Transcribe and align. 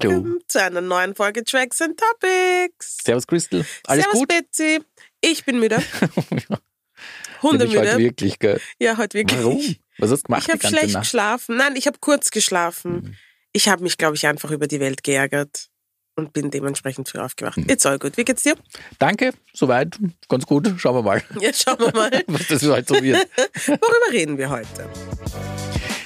Hello. 0.00 0.24
zu 0.48 0.62
einer 0.62 0.80
neuen 0.80 1.14
Folge 1.14 1.44
Tracks 1.44 1.80
and 1.82 1.98
Topics. 2.00 2.98
Servus 3.04 3.26
Crystal. 3.26 3.64
Alles 3.86 4.04
Servus 4.04 4.20
gut? 4.20 4.28
Betsy. 4.28 4.80
Ich 5.20 5.44
bin 5.44 5.58
müde. 5.60 5.82
Ich 7.42 7.48
heute 7.50 7.64
Hundemüde. 7.64 7.98
wirklich, 7.98 8.38
gell? 8.38 8.60
Ja, 8.78 8.96
heute 8.96 9.18
wirklich. 9.18 9.40
Warum? 9.40 9.76
Was 9.98 10.12
hast 10.12 10.20
du 10.20 10.26
gemacht 10.28 10.44
Ich 10.46 10.52
habe 10.52 10.64
schlecht 10.64 10.92
Nacht? 10.94 11.02
geschlafen. 11.02 11.56
Nein, 11.56 11.74
ich 11.74 11.88
habe 11.88 11.98
kurz 12.00 12.30
geschlafen. 12.30 12.92
Mhm. 12.92 13.14
Ich 13.52 13.68
habe 13.68 13.82
mich, 13.82 13.98
glaube 13.98 14.14
ich, 14.14 14.28
einfach 14.28 14.52
über 14.52 14.68
die 14.68 14.78
Welt 14.78 15.02
geärgert 15.02 15.68
und 16.14 16.32
bin 16.32 16.52
dementsprechend 16.52 17.08
früh 17.08 17.18
aufgewacht. 17.18 17.56
Mhm. 17.56 17.68
It's 17.68 17.84
all 17.84 17.98
good. 17.98 18.16
Wie 18.16 18.24
geht's 18.24 18.44
dir? 18.44 18.54
Danke, 19.00 19.32
soweit. 19.52 19.98
Ganz 20.28 20.46
gut. 20.46 20.72
Schauen 20.78 20.94
wir 20.94 21.02
mal, 21.02 21.22
Ja, 21.40 21.52
schauen 21.52 21.80
wir 21.80 21.92
mal. 21.92 22.22
was 22.28 22.46
das 22.46 22.62
heute 22.62 22.94
so 22.94 23.02
wird. 23.02 23.26
Worüber 23.66 24.12
reden 24.12 24.38
wir 24.38 24.48
heute? 24.48 24.88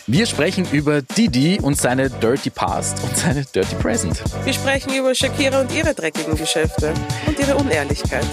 Wir 0.08 0.24
sprechen 0.26 0.68
über 0.70 1.02
Didi 1.02 1.58
und 1.60 1.76
seine 1.76 2.08
Dirty 2.08 2.48
Past 2.48 3.02
und 3.02 3.16
seine 3.16 3.44
Dirty 3.44 3.74
Present. 3.74 4.22
Wir 4.44 4.52
sprechen 4.52 4.94
über 4.94 5.12
Shakira 5.16 5.60
und 5.60 5.74
ihre 5.74 5.94
dreckigen 5.94 6.36
Geschäfte 6.36 6.94
und 7.26 7.36
ihre 7.36 7.56
Unehrlichkeit. 7.56 8.24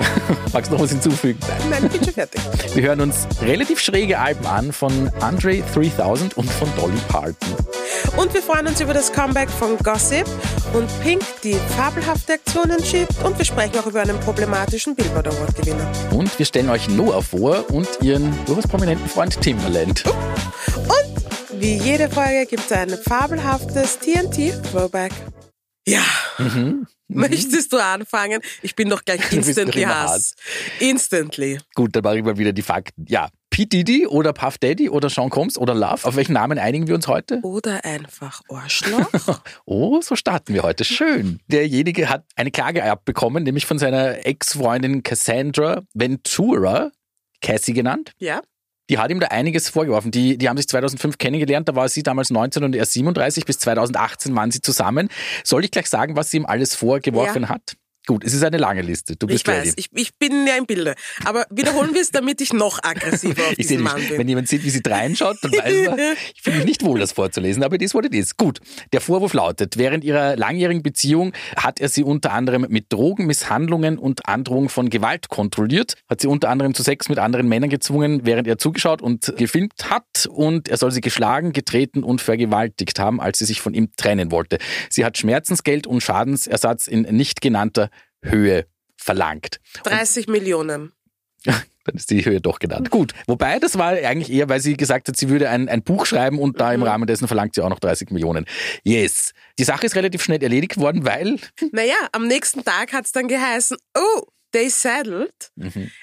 Magst 0.52 0.72
du 0.72 0.74
noch 0.74 0.82
was 0.82 0.90
hinzufügen? 0.90 1.38
Nein, 1.70 1.84
ich 1.84 1.92
bin 1.92 2.02
schon 2.02 2.14
fertig. 2.14 2.40
Wir 2.74 2.82
hören 2.82 3.02
uns 3.02 3.28
relativ 3.40 3.78
schräge 3.78 4.18
Alben 4.18 4.44
an 4.46 4.72
von 4.72 5.12
Andre 5.20 5.62
3000 5.72 6.36
und 6.36 6.50
von 6.50 6.68
Dolly 6.74 6.98
Parton. 7.06 7.36
Und 8.16 8.34
wir 8.34 8.42
freuen 8.42 8.66
uns 8.66 8.80
über 8.80 8.92
das 8.92 9.12
Comeback 9.12 9.48
von 9.48 9.78
Gossip 9.78 10.26
und 10.72 10.88
Pink, 11.04 11.22
die 11.44 11.54
fabelhafte 11.76 12.32
Aktionen 12.32 12.82
schiebt. 12.84 13.14
Und 13.22 13.38
wir 13.38 13.44
sprechen 13.44 13.78
auch 13.78 13.86
über 13.86 14.00
einen 14.00 14.18
problematischen 14.18 14.96
Billboard 14.96 15.28
Award 15.28 15.54
Gewinner. 15.54 15.88
Und 16.10 16.36
wir 16.36 16.46
stellen 16.46 16.68
euch 16.68 16.88
Noah 16.88 17.22
vor 17.22 17.70
und 17.70 17.86
ihren 18.00 18.34
durchaus 18.44 18.66
prominenten 18.66 19.08
Freund 19.08 19.40
Timbaland. 19.40 20.02
Und 20.76 21.11
wie 21.62 21.74
jede 21.76 22.10
Folge 22.10 22.44
gibt 22.46 22.64
es 22.64 22.72
ein 22.72 22.90
fabelhaftes 22.90 23.98
TNT 24.00 24.52
Throwback. 24.70 25.12
Ja. 25.86 26.02
Möchtest 27.08 27.72
du 27.72 27.78
anfangen? 27.78 28.40
Ich 28.62 28.74
bin 28.74 28.88
doch 28.88 29.04
gleich 29.04 29.20
Mhm. 29.30 29.38
instantly 29.38 29.82
Hass. 29.82 30.34
Instantly. 30.80 31.60
Gut, 31.74 31.94
dann 31.94 32.02
mache 32.02 32.18
ich 32.18 32.24
mal 32.24 32.36
wieder 32.36 32.52
die 32.52 32.62
Fakten. 32.62 33.04
Ja, 33.08 33.28
P. 33.50 33.66
Diddy 33.66 34.06
oder 34.08 34.32
Puff 34.32 34.58
Daddy 34.58 34.88
oder 34.90 35.08
Sean 35.08 35.30
Combs 35.30 35.56
oder 35.56 35.74
Love. 35.74 36.04
Auf 36.04 36.16
welchen 36.16 36.32
Namen 36.32 36.58
einigen 36.58 36.88
wir 36.88 36.96
uns 36.96 37.06
heute? 37.06 37.38
Oder 37.42 37.84
einfach 37.84 38.42
Arschloch. 38.48 39.40
Oh, 39.64 40.00
so 40.00 40.16
starten 40.16 40.54
wir 40.54 40.62
heute. 40.64 40.82
Schön. 40.84 41.38
Derjenige 41.46 42.08
hat 42.08 42.24
eine 42.34 42.50
Klage 42.50 42.82
abbekommen, 42.84 43.44
nämlich 43.44 43.66
von 43.66 43.78
seiner 43.78 44.26
Ex-Freundin 44.26 45.02
Cassandra 45.04 45.82
Ventura, 45.94 46.90
Cassie 47.40 47.72
genannt. 47.72 48.12
ja. 48.18 48.40
Die 48.92 48.98
hat 48.98 49.10
ihm 49.10 49.20
da 49.20 49.28
einiges 49.28 49.70
vorgeworfen. 49.70 50.10
Die, 50.10 50.36
die 50.36 50.50
haben 50.50 50.58
sich 50.58 50.68
2005 50.68 51.16
kennengelernt, 51.16 51.66
da 51.66 51.74
war 51.74 51.88
sie 51.88 52.02
damals 52.02 52.28
19 52.28 52.62
und 52.62 52.76
er 52.76 52.84
37. 52.84 53.46
Bis 53.46 53.58
2018 53.58 54.36
waren 54.36 54.50
sie 54.50 54.60
zusammen. 54.60 55.08
Soll 55.44 55.64
ich 55.64 55.70
gleich 55.70 55.86
sagen, 55.86 56.14
was 56.14 56.30
sie 56.30 56.36
ihm 56.36 56.44
alles 56.44 56.74
vorgeworfen 56.74 57.44
Ja. 57.44 57.48
hat? 57.48 57.78
Gut, 58.06 58.24
es 58.24 58.34
ist 58.34 58.42
eine 58.42 58.56
lange 58.56 58.82
Liste. 58.82 59.14
Du 59.14 59.28
bist 59.28 59.46
Ich 59.46 59.54
weiß, 59.54 59.74
ich, 59.76 59.88
ich 59.94 60.18
bin 60.18 60.44
ja 60.44 60.56
im 60.56 60.66
Bilde. 60.66 60.96
Aber 61.24 61.46
wiederholen 61.50 61.94
wir 61.94 62.00
es, 62.00 62.10
damit 62.10 62.40
ich 62.40 62.52
noch 62.52 62.80
aggressiver 62.82 63.42
auf 63.42 63.52
Ich 63.56 63.68
diesen 63.68 63.82
Mann 63.82 64.02
bin. 64.08 64.18
wenn 64.18 64.28
jemand 64.28 64.48
sieht, 64.48 64.64
wie 64.64 64.70
sie 64.70 64.82
reinschaut, 64.84 65.36
dann 65.42 65.52
weiß 65.52 65.86
man, 65.90 65.98
ich 66.34 66.42
fühle 66.42 66.56
mich 66.56 66.64
nicht 66.66 66.84
wohl, 66.84 66.98
das 66.98 67.12
vorzulesen, 67.12 67.62
aber 67.62 67.76
it 67.76 67.82
is 67.82 67.94
what 67.94 68.04
it 68.04 68.12
is. 68.12 68.36
Gut, 68.36 68.58
der 68.92 69.00
Vorwurf 69.00 69.34
lautet, 69.34 69.76
während 69.76 70.02
ihrer 70.02 70.36
langjährigen 70.36 70.82
Beziehung 70.82 71.32
hat 71.56 71.80
er 71.80 71.88
sie 71.88 72.02
unter 72.02 72.32
anderem 72.32 72.66
mit 72.68 72.92
Drogen, 72.92 73.26
Misshandlungen 73.26 73.98
und 73.98 74.26
Androhung 74.26 74.68
von 74.68 74.90
Gewalt 74.90 75.28
kontrolliert, 75.28 75.94
hat 76.08 76.20
sie 76.20 76.26
unter 76.26 76.48
anderem 76.48 76.74
zu 76.74 76.82
Sex 76.82 77.08
mit 77.08 77.20
anderen 77.20 77.48
Männern 77.48 77.70
gezwungen, 77.70 78.22
während 78.24 78.48
er 78.48 78.58
zugeschaut 78.58 79.00
und 79.00 79.32
gefilmt 79.36 79.90
hat 79.90 80.26
und 80.28 80.68
er 80.68 80.76
soll 80.76 80.90
sie 80.90 81.00
geschlagen, 81.00 81.52
getreten 81.52 82.02
und 82.02 82.20
vergewaltigt 82.20 82.98
haben, 82.98 83.20
als 83.20 83.38
sie 83.38 83.44
sich 83.44 83.60
von 83.60 83.74
ihm 83.74 83.90
trennen 83.96 84.32
wollte. 84.32 84.58
Sie 84.90 85.04
hat 85.04 85.18
Schmerzensgeld 85.18 85.86
und 85.86 86.02
Schadensersatz 86.02 86.88
in 86.88 87.02
nicht 87.02 87.40
genannter 87.40 87.90
Höhe 88.22 88.66
verlangt. 88.96 89.60
30 89.84 90.28
Millionen. 90.28 90.92
Dann 91.84 91.96
ist 91.96 92.10
die 92.10 92.24
Höhe 92.24 92.40
doch 92.40 92.60
genannt. 92.60 92.90
Gut. 92.90 93.12
Wobei, 93.26 93.58
das 93.58 93.76
war 93.76 93.88
eigentlich 93.88 94.30
eher, 94.30 94.48
weil 94.48 94.60
sie 94.60 94.76
gesagt 94.76 95.08
hat, 95.08 95.16
sie 95.16 95.28
würde 95.28 95.48
ein, 95.48 95.68
ein 95.68 95.82
Buch 95.82 96.06
schreiben 96.06 96.38
und 96.38 96.60
da 96.60 96.72
im 96.72 96.84
Rahmen 96.84 97.06
dessen 97.06 97.26
verlangt 97.26 97.56
sie 97.56 97.62
auch 97.62 97.68
noch 97.68 97.80
30 97.80 98.10
Millionen. 98.10 98.46
Yes. 98.84 99.32
Die 99.58 99.64
Sache 99.64 99.86
ist 99.86 99.96
relativ 99.96 100.22
schnell 100.22 100.40
erledigt 100.42 100.78
worden, 100.78 101.04
weil 101.04 101.38
Naja, 101.72 101.96
am 102.12 102.28
nächsten 102.28 102.64
Tag 102.64 102.92
hat 102.92 103.06
es 103.06 103.12
dann 103.12 103.26
geheißen, 103.26 103.76
oh, 103.96 104.22
they 104.52 104.68
settled. 104.70 105.32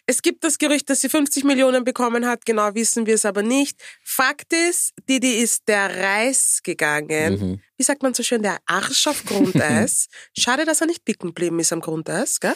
Es 0.05 0.21
gibt 0.21 0.43
das 0.43 0.57
Gerücht, 0.57 0.89
dass 0.89 1.01
sie 1.01 1.09
50 1.09 1.43
Millionen 1.43 1.83
bekommen 1.83 2.25
hat, 2.25 2.45
genau 2.45 2.73
wissen 2.75 3.05
wir 3.05 3.15
es 3.15 3.25
aber 3.25 3.43
nicht. 3.43 3.81
Fakt 4.03 4.51
ist, 4.53 4.91
Didi 5.07 5.39
ist 5.39 5.67
der 5.67 5.95
Reis 5.95 6.59
gegangen. 6.63 7.61
Wie 7.77 7.83
sagt 7.83 8.03
man 8.03 8.13
so 8.13 8.23
schön, 8.23 8.43
der 8.43 8.57
Arsch 8.65 9.07
auf 9.07 9.23
Grundeis. 9.25 10.07
Schade, 10.37 10.65
dass 10.65 10.81
er 10.81 10.87
nicht 10.87 11.05
picken 11.05 11.29
geblieben 11.29 11.59
ist 11.59 11.71
am 11.71 11.79
Grundeis, 11.81 12.39
gell? 12.39 12.55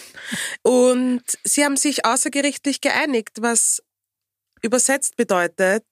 Und 0.64 1.24
sie 1.44 1.64
haben 1.64 1.78
sich 1.78 2.06
außergerichtlich 2.06 2.82
geeinigt, 2.82 3.38
was 3.40 3.82
übersetzt 4.62 5.16
bedeutet, 5.16 5.86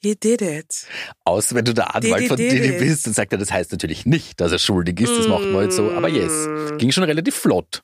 he 0.00 0.14
did 0.14 0.42
it. 0.42 0.86
aus, 1.24 1.54
wenn 1.54 1.64
du 1.64 1.72
der 1.72 1.94
Anwalt 1.94 2.20
Didi 2.20 2.28
von 2.28 2.36
Didi. 2.36 2.72
Bist, 2.78 3.06
dann 3.06 3.14
sagt 3.14 3.32
er, 3.32 3.38
das 3.38 3.50
heißt 3.50 3.72
natürlich 3.72 4.06
nicht, 4.06 4.40
dass 4.40 4.52
er 4.52 4.58
schuldig 4.58 5.00
ist. 5.00 5.16
Das 5.16 5.26
macht 5.28 5.44
man 5.44 5.56
halt 5.56 5.72
so. 5.72 5.90
Aber 5.92 6.08
yes, 6.08 6.48
ging 6.78 6.92
schon 6.92 7.04
relativ 7.04 7.34
flott. 7.34 7.82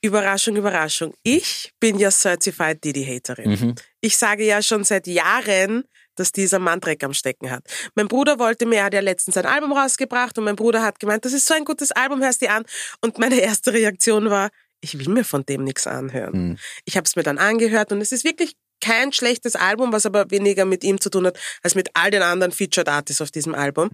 Überraschung, 0.00 0.56
Überraschung. 0.56 1.14
Ich 1.22 1.72
bin 1.80 1.98
ja 1.98 2.10
Certified 2.10 2.84
Didi-Haterin. 2.84 3.50
Mhm. 3.50 3.74
Ich 4.00 4.16
sage 4.16 4.44
ja 4.44 4.62
schon 4.62 4.84
seit 4.84 5.06
Jahren, 5.06 5.84
dass 6.14 6.32
dieser 6.32 6.58
Mann 6.58 6.80
Dreck 6.80 7.02
am 7.04 7.14
Stecken 7.14 7.50
hat. 7.50 7.64
Mein 7.94 8.08
Bruder 8.08 8.38
wollte 8.38 8.66
mir, 8.66 8.76
er 8.76 8.84
hat 8.84 8.94
ja 8.94 9.00
letztens 9.00 9.36
ein 9.36 9.46
Album 9.46 9.72
rausgebracht 9.72 10.36
und 10.38 10.44
mein 10.44 10.56
Bruder 10.56 10.82
hat 10.82 10.98
gemeint, 10.98 11.24
das 11.24 11.32
ist 11.32 11.46
so 11.46 11.54
ein 11.54 11.64
gutes 11.64 11.92
Album, 11.92 12.22
hörst 12.22 12.42
dir 12.42 12.52
an. 12.52 12.64
Und 13.00 13.18
meine 13.18 13.40
erste 13.40 13.72
Reaktion 13.72 14.30
war, 14.30 14.50
ich 14.80 14.98
will 14.98 15.08
mir 15.08 15.24
von 15.24 15.44
dem 15.44 15.64
nichts 15.64 15.86
anhören. 15.86 16.50
Mhm. 16.50 16.58
Ich 16.84 16.96
habe 16.96 17.04
es 17.04 17.16
mir 17.16 17.22
dann 17.22 17.38
angehört 17.38 17.92
und 17.92 18.00
es 18.00 18.12
ist 18.12 18.24
wirklich 18.24 18.56
kein 18.80 19.12
schlechtes 19.12 19.56
Album, 19.56 19.92
was 19.92 20.06
aber 20.06 20.30
weniger 20.30 20.64
mit 20.64 20.84
ihm 20.84 21.00
zu 21.00 21.10
tun 21.10 21.26
hat, 21.26 21.38
als 21.62 21.74
mit 21.74 21.90
all 21.94 22.10
den 22.10 22.22
anderen 22.22 22.52
Featured 22.52 22.88
Artists 22.88 23.20
auf 23.20 23.30
diesem 23.30 23.54
Album. 23.54 23.90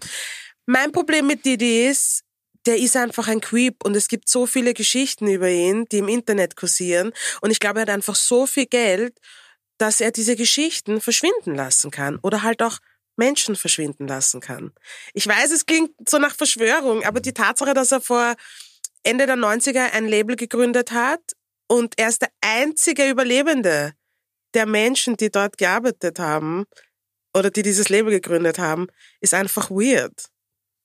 Mein 0.67 0.93
Problem 0.93 1.27
mit 1.27 1.45
Didi 1.45 1.87
ist, 1.87 2.24
der 2.67 2.79
ist 2.79 2.97
einfach 2.97 3.29
ein 3.29 3.41
Creep 3.41 3.85
und 3.85 3.95
es 3.95 4.09
gibt 4.09 4.29
so 4.29 4.47
viele 4.47 4.75
Geschichten 4.75 5.29
über 5.29 5.49
ihn, 5.49 5.87
die 5.91 5.99
im 5.99 6.09
Internet 6.09 6.57
kursieren 6.57 7.13
und 7.41 7.51
ich 7.51 7.61
glaube, 7.61 7.81
er 7.81 7.83
hat 7.83 7.91
einfach 7.91 8.15
so 8.15 8.47
viel 8.47 8.67
Geld, 8.67 9.19
dass 9.79 10.01
er 10.01 10.13
diese 10.13 10.37
Geschichten 10.37 11.01
verschwinden 11.01 11.55
lassen 11.55 11.91
kann 11.91 12.19
oder 12.23 12.43
halt 12.43 12.63
auch 12.63 12.79
Menschen 13.17 13.57
verschwinden 13.57 14.09
lassen 14.09 14.41
kann. 14.41 14.73
Ich 15.13 15.27
weiß, 15.27 15.51
es 15.53 15.67
klingt 15.67 15.93
so 16.09 16.19
nach 16.19 16.35
Verschwörung, 16.35 17.05
aber 17.05 17.21
die 17.21 17.33
Tatsache, 17.33 17.75
dass 17.75 17.93
er 17.93 18.01
vor 18.01 18.35
Ende 19.03 19.27
der 19.27 19.37
90er 19.37 19.93
ein 19.93 20.09
Label 20.09 20.37
gegründet 20.37 20.93
hat 20.93 21.21
und 21.69 21.95
er 21.99 22.09
ist 22.09 22.23
der 22.23 22.31
einzige 22.41 23.09
Überlebende 23.09 23.93
der 24.55 24.67
Menschen, 24.67 25.17
die 25.17 25.31
dort 25.31 25.59
gearbeitet 25.59 26.19
haben 26.19 26.65
oder 27.35 27.51
die 27.51 27.63
dieses 27.63 27.89
Label 27.89 28.11
gegründet 28.13 28.59
haben, 28.59 28.87
ist 29.21 29.35
einfach 29.35 29.71
weird. 29.71 30.31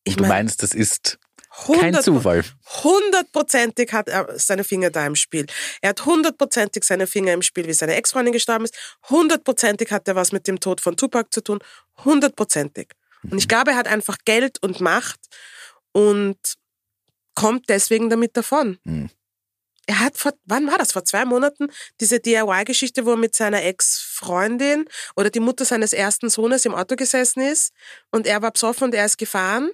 Ich 0.04 0.14
Und 0.14 0.20
du 0.20 0.24
mein, 0.24 0.30
meinst, 0.30 0.64
das 0.64 0.74
ist 0.74 1.20
kein 1.66 1.96
100 1.96 2.04
Zufall. 2.04 2.44
Hundertprozentig 2.84 3.92
hat 3.94 4.10
er 4.10 4.38
seine 4.38 4.64
Finger 4.64 4.90
da 4.90 5.06
im 5.06 5.16
Spiel. 5.16 5.46
Er 5.82 5.90
hat 5.90 6.06
hundertprozentig 6.06 6.84
seine 6.84 7.08
Finger 7.08 7.34
im 7.34 7.42
Spiel, 7.42 7.68
wie 7.68 7.74
seine 7.74 7.96
Ex-Freundin 7.96 8.34
gestorben 8.34 8.66
ist. 8.66 8.76
Hundertprozentig 9.10 9.92
hat 9.92 10.08
er 10.08 10.16
was 10.16 10.32
mit 10.32 10.48
dem 10.48 10.60
Tod 10.60 10.82
von 10.82 10.96
Tupac 10.96 11.30
zu 11.32 11.42
tun. 11.42 11.60
Hundertprozentig. 12.04 12.90
Und 13.30 13.38
ich 13.38 13.48
glaube, 13.48 13.72
er 13.72 13.78
hat 13.78 13.88
einfach 13.88 14.18
Geld 14.26 14.62
und 14.62 14.80
Macht 14.80 15.20
und 15.92 16.38
kommt 17.36 17.70
deswegen 17.70 18.10
damit 18.10 18.36
davon. 18.38 18.78
Hm. 18.86 19.10
Er 19.88 20.00
hat 20.02 20.18
vor, 20.18 20.34
wann 20.46 20.68
war 20.68 20.78
das? 20.78 20.92
Vor 20.92 21.04
zwei 21.04 21.26
Monaten 21.26 21.68
diese 22.00 22.20
DIY-Geschichte, 22.20 23.08
wo 23.08 23.12
er 23.12 23.18
mit 23.18 23.36
seiner 23.36 23.64
Ex-Freundin 23.64 24.86
oder 25.16 25.32
die 25.32 25.40
Mutter 25.40 25.66
seines 25.66 25.94
ersten 25.94 26.30
Sohnes 26.30 26.66
im 26.66 26.76
Auto 26.76 26.96
gesessen 26.96 27.42
ist 27.42 27.74
und 28.12 28.28
er 28.28 28.44
war 28.44 28.52
besoffen 28.52 28.86
und 28.86 28.94
er 28.94 29.06
ist 29.06 29.18
gefahren 29.18 29.72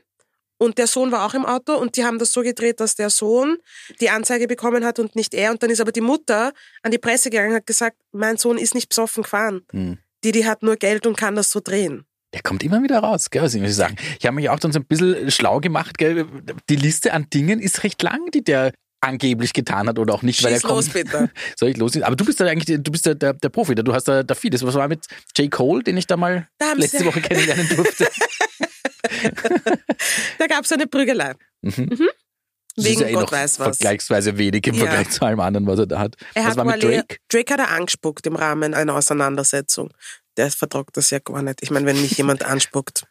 und 0.57 0.77
der 0.77 0.87
Sohn 0.87 1.11
war 1.11 1.25
auch 1.25 1.33
im 1.33 1.45
Auto 1.45 1.73
und 1.75 1.97
die 1.97 2.05
haben 2.05 2.17
das 2.19 2.31
so 2.31 2.41
gedreht, 2.41 2.79
dass 2.79 2.95
der 2.95 3.09
Sohn 3.09 3.57
die 4.01 4.09
Anzeige 4.09 4.47
bekommen 4.47 4.85
hat 4.85 4.99
und 4.99 5.15
nicht 5.15 5.33
er. 5.33 5.51
Und 5.51 5.61
dann 5.63 5.69
ist 5.69 5.81
aber 5.81 5.91
die 5.91 6.01
Mutter 6.01 6.53
an 6.83 6.91
die 6.91 6.97
Presse 6.97 7.29
gegangen 7.29 7.49
und 7.51 7.55
hat 7.57 7.67
gesagt, 7.67 7.97
mein 8.11 8.37
Sohn 8.37 8.57
ist 8.57 8.73
nicht 8.73 8.89
besoffen 8.89 9.23
gefahren. 9.23 9.61
Hm. 9.71 9.97
Didi 10.23 10.43
hat 10.43 10.63
nur 10.63 10.75
Geld 10.77 11.05
und 11.05 11.17
kann 11.17 11.35
das 11.35 11.51
so 11.51 11.59
drehen. 11.63 12.05
Der 12.33 12.41
kommt 12.41 12.63
immer 12.63 12.81
wieder 12.83 12.99
raus, 12.99 13.29
gell, 13.29 13.41
was 13.43 13.53
ich 13.53 13.61
muss 13.61 13.75
sagen. 13.75 13.95
Ich 14.19 14.25
habe 14.25 14.35
mich 14.35 14.49
auch 14.49 14.59
dann 14.59 14.71
so 14.71 14.79
ein 14.79 14.85
bisschen 14.85 15.29
schlau 15.31 15.59
gemacht, 15.59 15.97
gell. 15.97 16.25
Die 16.69 16.75
Liste 16.75 17.13
an 17.13 17.29
Dingen 17.33 17.59
ist 17.59 17.83
recht 17.83 18.01
lang, 18.01 18.31
die 18.31 18.43
der 18.43 18.71
angeblich 19.01 19.53
getan 19.53 19.87
hat 19.87 19.99
oder 19.99 20.13
auch 20.15 20.23
nicht, 20.23 20.43
weil 20.43 20.53
er 20.53 20.59
Schieß 20.59 20.69
los, 20.69 20.85
kommt. 20.85 20.93
bitte. 20.93 21.29
Soll 21.59 21.69
ich 21.69 21.77
los? 21.77 21.95
Aber 22.01 22.15
du 22.15 22.25
bist 22.25 22.39
da 22.39 22.45
eigentlich, 22.45 22.81
du 22.81 22.91
bist 22.91 23.05
der, 23.05 23.13
der, 23.13 23.33
der 23.33 23.49
Profi, 23.49 23.75
du 23.75 23.93
hast 23.93 24.05
da, 24.07 24.23
da 24.23 24.33
vieles. 24.33 24.65
Was 24.65 24.73
war 24.73 24.87
mit 24.87 25.05
J. 25.37 25.51
Cole, 25.51 25.83
den 25.83 25.95
ich 25.97 26.07
da 26.07 26.17
mal 26.17 26.47
Da 26.57 26.73
letzte 26.73 26.99
sie- 26.99 27.05
Woche 27.05 27.21
kennenlernen 27.21 27.69
durfte? 27.75 28.07
Da 30.39 30.47
gab 30.47 30.65
es 30.65 30.71
eine 30.71 30.87
Prügelei. 30.87 31.33
Mhm. 31.61 31.73
Mhm. 31.77 32.09
Wegen 32.77 33.01
ja 33.01 33.07
eh 33.07 33.13
Gott 33.13 33.31
weiß 33.31 33.59
was. 33.59 33.77
vergleichsweise 33.77 34.37
wenig 34.37 34.67
im 34.67 34.75
Ja. 34.75 34.81
Vergleich 34.85 35.09
zu 35.09 35.23
allem 35.25 35.39
anderen, 35.39 35.65
was 35.65 35.79
er 35.79 35.87
da 35.87 35.99
hat. 35.99 36.15
Er 36.33 36.43
was 36.43 36.49
hat 36.51 36.57
war 36.57 36.65
mit 36.65 36.83
Drake? 36.83 37.17
Drake 37.29 37.53
hat 37.53 37.59
er 37.61 37.69
angespuckt 37.71 38.27
im 38.27 38.35
Rahmen 38.35 38.73
einer 38.73 38.95
Auseinandersetzung. 38.95 39.91
Der 40.35 40.51
vertragt 40.51 40.97
das 40.97 41.09
ja 41.09 41.19
gar 41.19 41.41
nicht. 41.41 41.63
Ich 41.63 41.71
meine, 41.71 41.85
wenn 41.85 42.01
mich 42.01 42.17
jemand 42.17 42.43
anspuckt. 42.43 43.05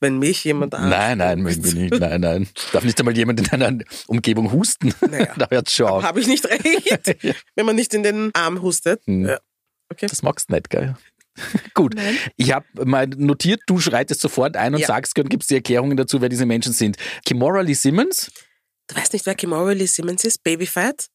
wenn 0.00 0.18
mich 0.18 0.42
jemand 0.44 0.74
an. 0.74 0.88
Nein, 0.90 1.18
nein, 1.18 1.40
mögen 1.40 1.64
wir 1.64 1.74
nicht. 1.74 1.98
Nein, 2.00 2.20
nein. 2.20 2.48
Darf 2.72 2.82
nicht 2.84 2.98
einmal 2.98 3.16
jemand 3.16 3.38
in 3.40 3.62
einer 3.62 3.84
Umgebung 4.08 4.50
husten. 4.52 4.92
Naja. 5.00 5.32
da 5.38 5.46
hört's 5.50 5.72
schon 5.72 5.86
auf. 5.86 6.02
Habe 6.02 6.18
ich 6.20 6.26
nicht 6.26 6.44
recht, 6.46 7.16
wenn 7.54 7.64
man 7.66 7.76
nicht 7.76 7.94
in 7.94 8.02
den 8.02 8.34
Arm 8.34 8.60
hustet. 8.62 9.00
Hm. 9.06 9.26
Ja. 9.28 9.38
Okay. 9.90 10.06
Das 10.08 10.22
magst 10.22 10.50
du 10.50 10.54
nicht, 10.54 10.70
gell? 10.70 10.96
Gut. 11.74 11.94
Nein. 11.94 12.16
Ich 12.36 12.52
habe 12.52 12.66
mal 12.84 13.06
notiert, 13.06 13.62
du 13.66 13.78
schreitest 13.80 14.20
sofort 14.20 14.56
ein 14.56 14.74
und 14.74 14.80
Ja. 14.80 14.86
sagst, 14.86 15.18
und 15.18 15.28
gibst 15.30 15.50
die 15.50 15.54
Erklärungen 15.56 15.96
dazu, 15.96 16.20
wer 16.20 16.28
diese 16.28 16.46
Menschen 16.46 16.72
sind. 16.72 16.96
Kimora 17.26 17.60
Lee 17.60 17.74
Simmons, 17.74 18.30
Du 18.86 18.96
weißt 18.96 19.14
nicht, 19.14 19.24
wer 19.24 19.34
Kimora 19.34 19.72
Lee 19.72 19.86
Simmons 19.86 20.24
ist? 20.24 20.42
Babyfat? 20.44 21.06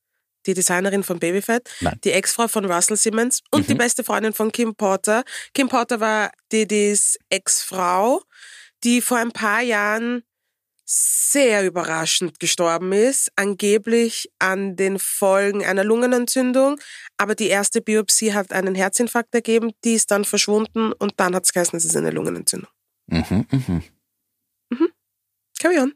Die 0.48 0.54
Designerin 0.56 1.04
von 1.04 1.20
Babyfat? 1.20 1.70
Nein. 1.82 2.00
Die 2.04 2.12
Ex-Frau 2.12 2.48
von 2.48 2.66
Russell 2.66 2.98
Simmons 2.98 3.42
und 3.52 3.68
die 3.70 3.74
Mhm. 3.76 3.78
beste 3.80 4.04
Freundin 4.04 4.34
von 4.34 4.52
Kim 4.52 4.74
Porter. 4.74 5.24
Kim 5.54 5.70
Porter 5.70 6.00
war 6.00 6.32
Didis 6.52 7.18
Ex-Frau, 7.30 8.24
die 8.84 9.02
vor 9.02 9.18
ein 9.20 9.32
paar 9.32 9.62
Jahren 9.62 10.24
sehr 10.92 11.66
überraschend 11.66 12.40
gestorben 12.40 12.92
ist, 12.94 13.32
angeblich 13.36 14.32
an 14.40 14.76
den 14.76 14.98
Folgen 14.98 15.64
einer 15.64 15.84
Lungenentzündung. 15.84 16.80
Aber 17.18 17.36
die 17.36 17.48
erste 17.48 17.80
Biopsie 17.80 18.34
hat 18.34 18.52
einen 18.52 18.74
Herzinfarkt 18.74 19.36
ergeben, 19.36 19.72
die 19.84 19.94
ist 19.94 20.10
dann 20.10 20.26
verschwunden 20.26 20.92
und 20.94 21.14
dann 21.18 21.36
hat 21.36 21.46
es 21.46 21.54
geheißen, 21.54 21.78
es 21.78 21.86
ist 21.86 21.96
eine 21.96 22.10
Lungenentzündung. 22.10 22.72
Mhm, 23.08 23.46
mhm. 23.52 23.84
Carry 25.60 25.78
on. 25.78 25.94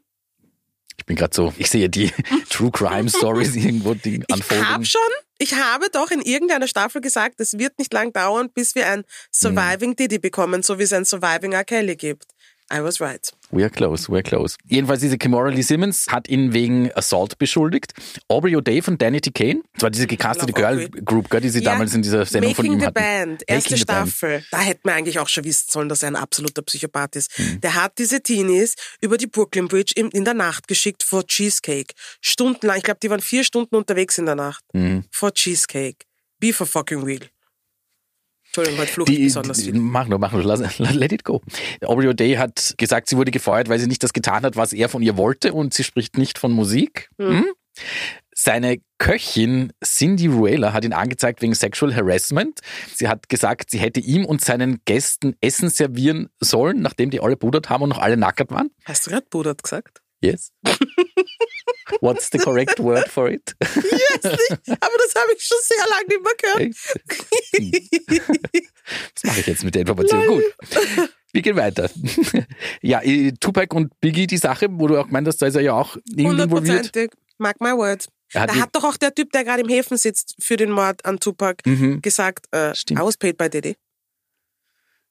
Ich 0.96 1.06
bin 1.06 1.16
gerade 1.16 1.34
so, 1.34 1.52
ich 1.58 1.68
sehe 1.70 1.88
die 1.88 2.12
True 2.48 2.70
Crime 2.70 3.10
Stories 3.10 3.56
irgendwo 3.56 3.94
die 3.94 4.22
Ich 4.26 4.32
unfolgen. 4.34 4.68
habe 4.68 4.84
schon, 4.84 5.00
ich 5.38 5.54
habe 5.54 5.88
doch 5.90 6.10
in 6.10 6.20
irgendeiner 6.20 6.68
Staffel 6.68 7.00
gesagt, 7.00 7.40
es 7.40 7.58
wird 7.58 7.78
nicht 7.78 7.92
lang 7.92 8.12
dauern, 8.12 8.50
bis 8.52 8.74
wir 8.74 8.88
ein 8.88 9.04
Surviving 9.32 9.96
Diddy 9.96 10.18
bekommen, 10.18 10.62
so 10.62 10.78
wie 10.78 10.84
es 10.84 10.92
ein 10.92 11.04
Surviving 11.04 11.52
R. 11.52 11.64
Kelly 11.64 11.96
gibt. 11.96 12.33
I 12.74 12.82
was 12.82 13.00
right. 13.00 13.30
We're 13.52 13.70
close, 13.70 14.08
we're 14.10 14.22
close. 14.22 14.56
Jedenfalls 14.66 15.00
diese 15.00 15.16
Kimora 15.16 15.48
Lee 15.50 15.62
Simmons 15.62 16.06
hat 16.08 16.28
ihn 16.28 16.52
wegen 16.52 16.90
Assault 16.94 17.38
beschuldigt. 17.38 17.92
Aubrey 18.26 18.56
O'Day 18.56 18.82
und 18.88 19.00
Danny 19.00 19.20
T. 19.20 19.30
Kane, 19.30 19.62
das 19.74 19.82
war 19.84 19.90
diese 19.90 20.06
gecastete 20.08 20.52
Girl 20.52 20.86
Aubrey. 20.86 21.02
Group, 21.04 21.30
gell, 21.30 21.40
die 21.40 21.50
sie 21.50 21.62
Ja, 21.62 21.72
damals 21.72 21.94
in 21.94 22.02
dieser 22.02 22.24
Sendung 22.26 22.50
Making 22.50 22.64
von 22.64 22.74
ihm 22.74 22.80
the 22.80 22.86
hatten. 22.86 22.94
Band, 22.94 23.42
erste 23.46 23.70
Making 23.70 23.76
the 23.78 23.84
Band. 23.84 24.08
Staffel. 24.08 24.44
Da 24.50 24.60
hätten 24.60 24.80
wir 24.88 24.94
eigentlich 24.94 25.18
auch 25.20 25.28
schon 25.28 25.44
wissen 25.44 25.66
sollen, 25.70 25.88
dass 25.88 26.02
er 26.02 26.08
ein 26.08 26.16
absoluter 26.16 26.62
Psychopath 26.62 27.14
ist. 27.16 27.38
Mhm. 27.38 27.60
Der 27.60 27.74
hat 27.74 27.96
diese 27.98 28.20
Teenies 28.22 28.74
über 29.00 29.18
die 29.18 29.26
Brooklyn 29.28 29.68
Bridge 29.68 29.92
in, 29.94 30.08
in 30.10 30.24
der 30.24 30.34
Nacht 30.34 30.66
geschickt 30.66 31.04
vor 31.04 31.24
Cheesecake. 31.24 31.94
Stundenlang, 32.20 32.78
ich 32.78 32.82
glaube, 32.82 32.98
die 33.02 33.10
waren 33.10 33.20
vier 33.20 33.44
Stunden 33.44 33.76
unterwegs 33.76 34.18
in 34.18 34.26
der 34.26 34.34
Nacht. 34.34 34.64
Mhm. 34.72 35.04
Vor 35.12 35.32
Cheesecake. 35.32 36.06
Be 36.40 36.52
for 36.52 36.66
fucking 36.66 37.02
real. 37.04 37.20
Entschuldigung, 38.54 38.78
heute 38.82 38.92
flucht 38.92 39.08
Die, 39.08 39.24
besonders 39.24 39.62
viel. 39.62 39.74
mach 39.74 40.06
nur, 40.06 40.20
mach 40.20 40.30
nur, 40.30 40.44
lass, 40.44 40.78
let 40.78 41.10
it 41.10 41.24
go. 41.24 41.42
Aubrey 41.84 42.06
O'Day 42.06 42.36
hat 42.36 42.74
gesagt, 42.78 43.08
sie 43.08 43.16
wurde 43.16 43.32
gefeuert, 43.32 43.68
weil 43.68 43.80
sie 43.80 43.88
nicht 43.88 44.04
das 44.04 44.12
getan 44.12 44.44
hat, 44.44 44.54
was 44.54 44.72
er 44.72 44.88
von 44.88 45.02
ihr 45.02 45.16
wollte 45.16 45.52
und 45.52 45.74
sie 45.74 45.82
spricht 45.82 46.18
nicht 46.18 46.38
von 46.38 46.52
Musik. 46.52 47.10
Hm? 47.18 47.46
Seine 48.32 48.78
Köchin 48.98 49.72
Cindy 49.84 50.28
Ruela 50.28 50.72
hat 50.72 50.84
ihn 50.84 50.92
angezeigt 50.92 51.42
wegen 51.42 51.52
Sexual 51.56 51.96
Harassment. 51.96 52.60
Sie 52.94 53.08
hat 53.08 53.28
gesagt, 53.28 53.72
sie 53.72 53.78
hätte 53.78 53.98
ihm 53.98 54.24
und 54.24 54.40
seinen 54.40 54.78
Gästen 54.84 55.34
Essen 55.40 55.68
servieren 55.68 56.28
sollen, 56.38 56.80
nachdem 56.80 57.10
die 57.10 57.18
alle 57.18 57.36
pudert 57.36 57.70
haben 57.70 57.82
und 57.82 57.88
noch 57.88 57.98
alle 57.98 58.16
nackert 58.16 58.52
waren. 58.52 58.70
Hast 58.84 59.08
du 59.08 59.10
gerade 59.10 59.26
Budert 59.30 59.64
gesagt? 59.64 60.00
Yes. 60.20 60.52
What's 62.00 62.28
the 62.32 62.38
correct 62.38 62.78
word 62.80 63.08
for 63.08 63.28
it? 63.30 63.54
Yes, 63.60 64.22
nicht. 64.24 64.50
Aber 64.80 64.94
das 64.98 65.14
habe 65.14 65.32
ich 65.36 65.42
schon 65.42 65.58
sehr 65.62 65.86
lange 65.88 66.06
nicht 66.08 66.22
mehr 66.22 66.34
gehört. 66.38 66.74
Was 69.14 69.24
mache 69.24 69.40
ich 69.40 69.46
jetzt 69.46 69.64
mit 69.64 69.74
der 69.74 69.82
Information? 69.82 70.26
Gut. 70.26 70.42
Wir 71.32 71.42
gehen 71.42 71.56
weiter. 71.56 71.90
Ja, 72.82 73.02
äh, 73.02 73.32
Tupac 73.40 73.74
und 73.74 73.98
Biggie, 74.00 74.26
die 74.26 74.36
Sache, 74.36 74.68
wo 74.70 74.86
du 74.86 74.98
auch 74.98 75.06
gemeint 75.06 75.26
hast, 75.26 75.38
da 75.42 75.46
ist 75.46 75.56
er 75.56 75.62
ja 75.62 75.72
auch 75.72 75.96
irgendwie 76.06 76.42
involviert. 76.42 76.92
Mark 77.38 77.60
my 77.60 77.72
word. 77.72 78.06
Er 78.32 78.42
hat 78.42 78.50
da 78.50 78.54
hat 78.56 78.70
doch 78.74 78.84
auch 78.84 78.96
der 78.96 79.14
Typ, 79.14 79.30
der 79.32 79.44
gerade 79.44 79.62
im 79.62 79.68
Häfen 79.68 79.96
sitzt 79.96 80.34
für 80.40 80.56
den 80.56 80.70
Mord 80.70 81.04
an 81.04 81.18
Tupac, 81.20 81.62
Mhm. 81.66 82.00
gesagt, 82.02 82.46
äh. 82.52 82.70
I 82.72 82.96
was 82.96 83.16
paid 83.16 83.36
by 83.36 83.48
Diddy. 83.50 83.76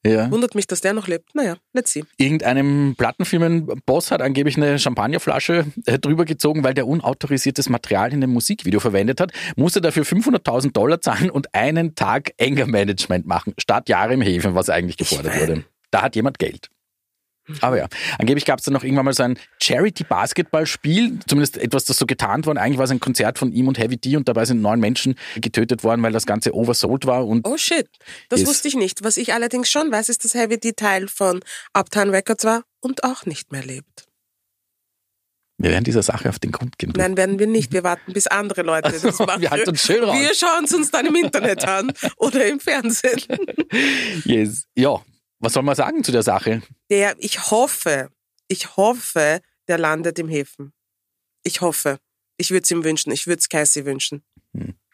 Ja. 0.06 0.30
Wundert 0.30 0.54
mich, 0.54 0.68
dass 0.68 0.82
der 0.82 0.94
noch 0.94 1.08
lebt. 1.08 1.34
Naja, 1.34 1.56
let's 1.72 1.94
see. 1.94 2.04
Irgendeinem 2.18 2.96
Plattenfirmenboss 2.98 4.12
hat 4.12 4.22
angeblich 4.22 4.58
eine 4.58 4.78
Champagnerflasche 4.78 5.66
äh, 5.86 5.98
drüber 5.98 6.26
gezogen, 6.26 6.64
weil 6.64 6.74
der 6.74 6.88
unautorisiertes 6.88 7.70
Material 7.70 8.12
in 8.12 8.20
dem 8.20 8.32
Musikvideo 8.32 8.82
verwendet 8.82 9.22
hat, 9.22 9.32
musste 9.56 9.80
dafür 9.80 10.04
500.000 10.04 10.74
Dollar 10.74 11.00
zahlen 11.00 11.30
und 11.30 11.54
einen 11.56 11.96
Tag 11.96 12.34
Anger-Management 12.40 13.26
machen, 13.26 13.54
statt 13.58 13.88
Jahre 13.88 14.14
im 14.14 14.22
Häfen, 14.22 14.56
was 14.56 14.70
eigentlich 14.70 14.98
gefordert 14.98 15.40
wurde. 15.40 15.64
Da 15.92 16.02
hat 16.02 16.16
jemand 16.16 16.40
Geld. 16.40 16.70
Aber 17.62 17.78
ja, 17.78 17.88
angeblich 18.20 18.46
gab 18.46 18.60
es 18.60 18.66
dann 18.66 18.74
noch 18.74 18.84
irgendwann 18.84 19.06
mal 19.06 19.14
so 19.14 19.24
ein 19.24 19.38
Charity-Basketball-Spiel, 19.62 21.20
zumindest 21.28 21.58
etwas, 21.58 21.86
das 21.86 21.98
so 21.98 22.06
getarnt 22.06 22.46
war. 22.46 22.56
Eigentlich 22.58 22.78
war 22.78 22.86
es 22.86 22.92
ein 22.92 23.00
Konzert 23.00 23.38
von 23.38 23.52
ihm 23.52 23.68
und 23.68 23.78
Heavy 23.78 23.98
D 23.98 24.16
und 24.16 24.28
dabei 24.30 24.46
sind 24.46 24.62
neun 24.62 24.80
Menschen 24.80 25.16
getötet 25.36 25.84
worden, 25.84 26.02
weil 26.04 26.12
das 26.14 26.26
Ganze 26.26 26.54
oversold 26.56 27.06
war. 27.06 27.26
Und 27.28 27.46
Oh 27.48 27.58
shit, 27.58 27.88
das 28.30 28.46
wusste 28.46 28.68
ich 28.68 28.76
nicht. 28.76 29.04
Was 29.04 29.18
ich 29.18 29.34
allerdings 29.34 29.70
schon 29.70 29.92
weiß, 29.92 30.10
ist, 30.10 30.24
dass 30.24 30.34
Heavy 30.34 30.58
D 30.60 30.72
Teil 30.74 31.08
von 31.08 31.42
Uptown 31.74 32.10
Records 32.12 32.46
war 32.46 32.64
und 32.80 33.04
auch 33.04 33.26
nicht 33.26 33.52
mehr 33.52 33.64
lebt. 33.64 34.08
wir 35.58 35.72
werden 35.72 35.84
dieser 35.86 36.04
Sache 36.04 36.30
auf 36.30 36.40
den 36.40 36.52
Grund 36.52 36.78
gehen. 36.78 36.94
Nein, 36.96 37.16
werden 37.18 37.40
wir 37.40 37.48
nicht. 37.48 37.72
Wir 37.74 37.84
warten, 37.84 38.14
bis 38.14 38.28
andere 38.28 38.62
Leute 38.64 38.92
das 38.92 39.04
Also, 39.06 39.26
machen. 39.26 39.42
wir 39.42 39.52
halten 39.52 39.70
uns 39.70 39.82
schön 39.82 40.04
raus. 40.04 40.18
Wir 40.20 40.34
schauen 40.36 40.66
es 40.66 40.74
uns 40.74 40.92
dann 40.92 41.06
im 41.06 41.16
Internet 41.16 41.66
an 41.68 41.92
oder 42.18 42.46
im 42.48 42.60
Fernsehen. 42.60 43.22
Yes. 44.26 44.66
Ja, 44.76 45.02
was 45.44 45.54
soll 45.54 45.64
man 45.64 45.76
sagen 45.76 46.04
zu 46.04 46.12
der 46.12 46.24
Sache? 46.24 46.62
Der, 46.90 47.16
ich 47.20 47.52
hoffe, 47.52 48.10
ich 48.48 48.78
hoffe, 48.78 49.42
der 49.68 49.78
landet 49.78 50.20
im 50.20 50.30
Häfen. 50.30 50.74
Ich 51.44 51.62
hoffe. 51.62 52.00
Ich 52.38 52.52
würde 52.52 52.64
es 52.64 52.72
ihm 52.72 52.84
wünschen. 52.84 53.12
Ich 53.12 53.28
würde 53.28 53.40
es 53.40 53.50
Cassie 53.50 53.86
wünschen. 53.86 54.24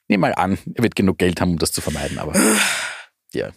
Nehm 0.08 0.20
mal 0.20 0.34
an, 0.34 0.58
er 0.74 0.84
wird 0.84 0.96
genug 0.96 1.20
Geld 1.20 1.40
haben, 1.40 1.52
um 1.52 1.60
das 1.60 1.72
zu 1.72 1.82
vermeiden, 1.82 2.18
aber 2.18 2.34
ja. 3.34 3.52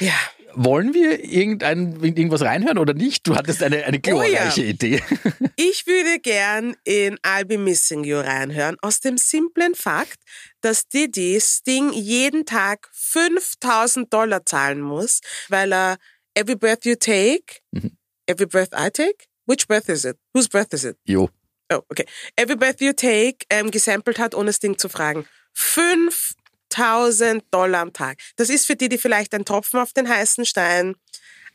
Ja. 0.00 0.14
Wollen 0.54 0.94
wir 0.94 1.22
irgendein, 1.22 2.02
irgendwas 2.02 2.40
reinhören 2.40 2.78
oder 2.78 2.94
nicht? 2.94 3.26
Du 3.26 3.36
hattest 3.36 3.62
eine, 3.62 3.84
eine 3.84 4.00
glorreiche 4.00 4.64
Idee. 4.64 5.02
Ich 5.60 5.88
würde 5.88 6.20
gern 6.20 6.76
in 6.84 7.16
I'll 7.18 7.44
Be 7.44 7.58
Missing 7.58 8.04
You 8.04 8.18
reinhören, 8.20 8.76
aus 8.80 9.00
dem 9.00 9.18
simplen 9.18 9.74
Fakt, 9.74 10.20
dass 10.60 10.86
Diddy 10.86 11.40
Sting 11.40 11.92
jeden 11.92 12.46
Tag 12.46 12.88
5000 12.92 14.12
Dollar 14.12 14.46
zahlen 14.46 14.80
muss, 14.80 15.20
weil 15.48 15.72
er 15.72 15.96
Every 16.38 16.54
Breath 16.56 16.84
You 16.86 16.94
Take, 16.94 17.60
Mhm. 17.74 17.96
Every 18.26 18.46
Breath 18.46 18.70
I 18.72 18.90
Take, 18.90 19.26
which 19.46 19.66
breath 19.66 19.88
is 19.88 20.04
it? 20.04 20.16
Whose 20.34 20.48
breath 20.48 20.72
is 20.72 20.84
it? 20.84 20.96
Jo. 21.04 21.28
Oh, 21.70 21.82
okay. 21.90 22.04
Every 22.36 22.54
Breath 22.56 22.80
You 22.80 22.92
Take 22.92 23.44
ähm, 23.50 23.70
gesampelt 23.72 24.18
hat, 24.20 24.34
ohne 24.36 24.52
Sting 24.52 24.78
zu 24.78 24.88
fragen. 24.88 25.26
5000 25.54 27.42
Dollar 27.50 27.80
am 27.80 27.92
Tag. 27.92 28.18
Das 28.36 28.50
ist 28.50 28.66
für 28.66 28.76
Diddy 28.76 28.98
vielleicht 28.98 29.34
ein 29.34 29.44
Tropfen 29.44 29.80
auf 29.80 29.92
den 29.92 30.08
heißen 30.08 30.46
Stein. 30.46 30.94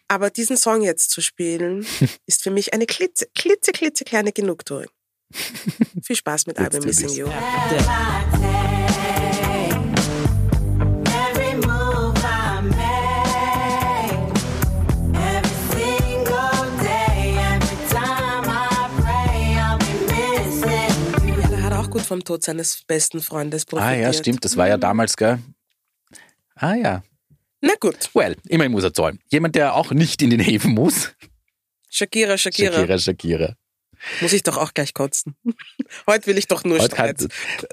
Aber 0.10 0.30
diesen 0.30 0.58
Song 0.58 0.82
jetzt 0.82 1.12
zu 1.12 1.22
spielen, 1.22 1.86
ist 2.28 2.44
für 2.44 2.52
mich 2.52 2.74
eine 2.74 2.86
klitze, 2.86 3.28
klitze, 3.34 3.72
klitze 3.72 4.04
kleine 4.04 4.34
Genugtuung. 4.34 4.88
Viel 6.04 6.16
Spaß 6.18 6.46
mit 6.48 6.60
Let's 6.60 6.75
I'll 6.75 6.80
Be 6.80 6.80
do 6.82 6.88
Missing. 6.88 7.10
You. 7.10 7.28
Vom 22.13 22.24
Tod 22.24 22.43
seines 22.43 22.84
besten 22.84 23.22
Freundes 23.22 23.63
Ah 23.63 23.70
profitiert. 23.70 24.01
ja, 24.03 24.13
stimmt, 24.13 24.46
das 24.46 24.55
war 24.55 24.67
ja 24.67 24.77
damals, 24.77 25.17
gell? 25.17 25.39
Ah 26.55 26.75
ja. 26.75 27.03
Na 27.62 27.74
gut, 27.79 28.10
Well, 28.13 28.36
immerhin 28.50 28.72
muss 28.72 28.84
er 28.84 28.93
zahlen. 28.93 29.20
Jemand, 29.32 29.55
der 29.55 29.74
auch 29.75 29.91
nicht 29.91 30.22
in 30.22 30.29
den 30.29 30.39
Häfen 30.39 30.74
muss. 30.74 31.13
Shakira, 31.89 32.38
Shakira, 32.38 32.74
Shakira, 32.74 32.98
Shakira. 33.00 33.55
Muss 34.22 34.34
ich 34.34 34.43
doch 34.43 34.58
auch 34.58 34.74
gleich 34.74 34.93
kotzen. 34.93 35.36
Heute 36.08 36.27
will 36.27 36.38
ich 36.38 36.48
doch 36.48 36.63
nur 36.63 36.77
Heute 36.79 36.93
Streit. 36.93 37.27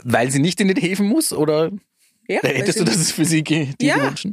weil 0.04 0.30
sie 0.30 0.38
nicht 0.38 0.60
in 0.60 0.68
den 0.68 0.76
Häfen 0.76 1.06
muss 1.06 1.32
oder 1.32 1.70
Ja, 2.28 2.40
hättest 2.42 2.78
du 2.80 2.84
das 2.84 3.10
für 3.12 3.24
sie 3.24 3.42
dir 3.42 3.68
Ja. 3.80 3.96
gewünscht? 3.96 4.28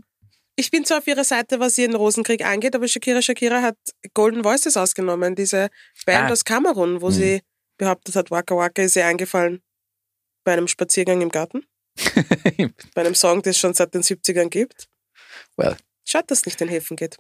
Ich 0.56 0.72
bin 0.72 0.86
zwar 0.86 1.00
auf 1.00 1.08
ihrer 1.08 1.24
Seite, 1.24 1.60
was 1.60 1.78
ihren 1.78 1.96
Rosenkrieg 1.96 2.46
angeht, 2.46 2.76
aber 2.76 2.88
Shakira 2.88 3.22
Shakira 3.22 3.62
hat 3.62 3.78
Golden 4.14 4.44
Voices 4.44 4.78
ausgenommen, 4.78 5.36
diese 5.36 5.70
Band 6.06 6.30
Ah. 6.30 6.34
aus 6.34 6.46
Kamerun, 6.46 7.02
wo 7.02 7.08
Mhm. 7.08 7.12
sie 7.12 7.42
behauptet 7.78 8.16
hat, 8.16 8.32
Waka 8.32 8.56
Waka 8.56 8.82
ist 8.84 8.96
ihr 8.96 9.06
eingefallen 9.06 9.62
bei 10.48 10.54
einem 10.54 10.70
Spaziergang 10.70 11.20
im 11.20 11.28
Garten, 11.28 11.66
bei 12.96 13.02
einem 13.02 13.16
Song, 13.16 13.42
den 13.42 13.50
es 13.50 13.60
schon 13.60 13.74
seit 13.74 13.94
den 13.94 14.02
70ern 14.02 14.48
gibt. 14.48 14.88
well. 15.58 15.76
Schade, 16.06 16.24
dass 16.28 16.40
es 16.40 16.46
nicht 16.46 16.62
in 16.62 16.70
Häfen 16.70 16.96
geht. 16.96 17.18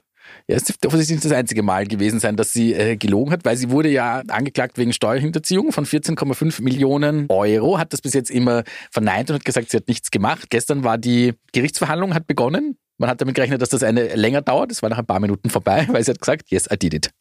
Ja, 0.47 0.55
es 0.55 0.63
dürfte 0.63 0.87
offensichtlich 0.87 1.17
nicht 1.17 1.25
das 1.25 1.33
einzige 1.33 1.61
Mal 1.61 1.85
gewesen 1.87 2.21
sein, 2.21 2.37
dass 2.37 2.53
sie 2.53 2.73
äh, 2.73 2.95
gelogen 2.95 3.33
hat, 3.33 3.43
weil 3.43 3.57
sie 3.57 3.69
wurde 3.69 3.89
ja 3.89 4.23
angeklagt 4.29 4.77
wegen 4.77 4.93
Steuerhinterziehung 4.93 5.73
von 5.73 5.85
14,5 5.85 6.63
Millionen 6.63 7.25
Euro, 7.27 7.77
hat 7.77 7.91
das 7.91 7.99
bis 7.99 8.13
jetzt 8.13 8.31
immer 8.31 8.63
verneint 8.91 9.29
und 9.29 9.35
hat 9.35 9.43
gesagt, 9.45 9.71
sie 9.71 9.77
hat 9.77 9.89
nichts 9.89 10.09
gemacht. 10.09 10.49
Gestern 10.49 10.85
war 10.85 10.97
die 10.97 11.33
Gerichtsverhandlung, 11.51 12.13
hat 12.13 12.27
begonnen. 12.27 12.77
Man 12.97 13.09
hat 13.09 13.19
damit 13.19 13.35
gerechnet, 13.35 13.61
dass 13.61 13.69
das 13.69 13.83
eine 13.83 14.15
länger 14.15 14.41
dauert. 14.41 14.71
Es 14.71 14.81
war 14.81 14.89
nach 14.89 14.99
ein 14.99 15.05
paar 15.05 15.19
Minuten 15.19 15.49
vorbei, 15.49 15.85
weil 15.91 16.01
sie 16.01 16.11
hat 16.11 16.21
gesagt, 16.21 16.49
yes, 16.49 16.69
I 16.71 16.77
did 16.77 16.93
it. 16.93 17.11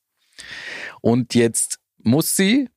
Und 1.00 1.34
jetzt 1.34 1.80
muss 1.98 2.36
sie 2.36 2.68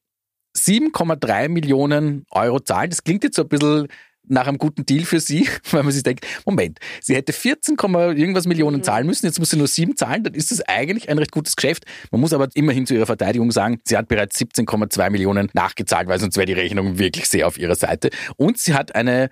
7,3 0.57 1.49
Millionen 1.49 2.25
Euro 2.31 2.59
zahlen. 2.59 2.89
Das 2.89 3.03
klingt 3.03 3.23
jetzt 3.23 3.35
so 3.35 3.43
ein 3.43 3.49
bisschen 3.49 3.87
nach 4.29 4.47
einem 4.47 4.57
guten 4.57 4.85
Deal 4.85 5.03
für 5.03 5.19
sie, 5.19 5.47
weil 5.71 5.83
man 5.83 5.91
sich 5.91 6.03
denkt, 6.03 6.25
Moment, 6.45 6.79
sie 7.01 7.15
hätte 7.15 7.33
14, 7.33 7.75
Komma 7.75 8.11
irgendwas 8.11 8.45
Millionen 8.45 8.83
zahlen 8.83 9.05
müssen, 9.05 9.25
jetzt 9.25 9.39
muss 9.39 9.49
sie 9.49 9.57
nur 9.57 9.67
7 9.67 9.97
zahlen, 9.97 10.23
dann 10.23 10.33
ist 10.33 10.51
das 10.51 10.61
eigentlich 10.61 11.09
ein 11.09 11.17
recht 11.17 11.31
gutes 11.31 11.55
Geschäft. 11.55 11.85
Man 12.11 12.21
muss 12.21 12.33
aber 12.33 12.47
immerhin 12.53 12.85
zu 12.85 12.93
ihrer 12.93 13.07
Verteidigung 13.07 13.51
sagen, 13.51 13.81
sie 13.83 13.97
hat 13.97 14.07
bereits 14.07 14.39
17,2 14.39 15.09
Millionen 15.09 15.49
nachgezahlt, 15.53 16.07
weil 16.07 16.19
sonst 16.19 16.37
wäre 16.37 16.45
die 16.45 16.53
Rechnung 16.53 16.99
wirklich 16.99 17.27
sehr 17.27 17.47
auf 17.47 17.57
ihrer 17.57 17.75
Seite. 17.75 18.11
Und 18.37 18.57
sie 18.59 18.73
hat 18.73 18.95
eine 18.95 19.29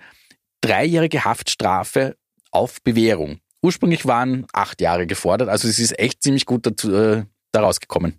dreijährige 0.60 1.24
Haftstrafe 1.24 2.16
auf 2.50 2.82
Bewährung. 2.82 3.38
Ursprünglich 3.62 4.06
waren 4.06 4.46
acht 4.52 4.80
Jahre 4.80 5.06
gefordert, 5.06 5.48
also 5.48 5.68
sie 5.68 5.82
ist 5.82 5.98
echt 5.98 6.22
ziemlich 6.22 6.46
gut 6.46 6.66
dazu, 6.66 6.94
äh, 6.94 7.24
da 7.52 7.60
rausgekommen. 7.60 8.18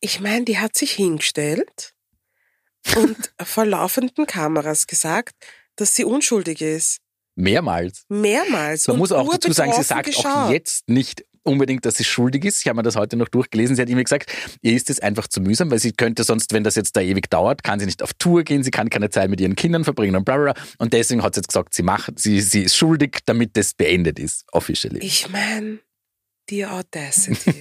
Ich 0.00 0.20
meine, 0.20 0.44
die 0.44 0.58
hat 0.58 0.76
sich 0.76 0.92
hingestellt 0.92 1.93
und 2.96 3.32
vor 3.42 3.64
laufenden 3.64 4.26
Kameras 4.26 4.86
gesagt, 4.86 5.34
dass 5.76 5.94
sie 5.94 6.04
unschuldig 6.04 6.60
ist. 6.60 6.98
Mehrmals. 7.36 8.04
Mehrmals. 8.08 8.86
Man 8.86 8.94
und 8.94 8.98
muss 9.00 9.12
auch 9.12 9.28
dazu 9.30 9.52
sagen, 9.52 9.72
sie 9.72 9.82
sagt 9.82 10.08
auch 10.08 10.12
geschaut. 10.12 10.52
jetzt 10.52 10.88
nicht 10.88 11.24
unbedingt, 11.44 11.84
dass 11.84 11.96
sie 11.96 12.04
schuldig 12.04 12.44
ist. 12.44 12.60
Ich 12.60 12.68
habe 12.68 12.76
mir 12.76 12.82
das 12.82 12.96
heute 12.96 13.16
noch 13.16 13.28
durchgelesen. 13.28 13.76
Sie 13.76 13.82
hat 13.82 13.88
immer 13.88 14.02
gesagt, 14.02 14.32
ihr 14.62 14.74
ist 14.74 14.90
es 14.90 15.00
einfach 15.00 15.28
zu 15.28 15.40
mühsam, 15.40 15.70
weil 15.70 15.78
sie 15.78 15.92
könnte 15.92 16.24
sonst, 16.24 16.52
wenn 16.52 16.64
das 16.64 16.74
jetzt 16.74 16.96
da 16.96 17.00
ewig 17.00 17.30
dauert, 17.30 17.62
kann 17.62 17.78
sie 17.78 17.86
nicht 17.86 18.02
auf 18.02 18.14
Tour 18.14 18.42
gehen, 18.44 18.62
sie 18.62 18.70
kann 18.70 18.88
keine 18.88 19.10
Zeit 19.10 19.30
mit 19.30 19.40
ihren 19.40 19.54
Kindern 19.54 19.84
verbringen 19.84 20.16
und 20.16 20.24
bla 20.24 20.36
bla 20.36 20.52
bla. 20.52 20.64
Und 20.78 20.92
deswegen 20.92 21.22
hat 21.22 21.34
sie 21.34 21.40
jetzt 21.40 21.48
gesagt, 21.48 21.74
sie 21.74 21.82
macht, 21.82 22.18
sie, 22.18 22.40
sie 22.40 22.62
ist 22.62 22.76
schuldig, 22.76 23.20
damit 23.26 23.56
das 23.56 23.74
beendet 23.74 24.18
ist, 24.18 24.44
officially. 24.52 25.00
Ich 25.00 25.28
meine, 25.28 25.80
die 26.48 26.66
Audacity. 26.66 27.60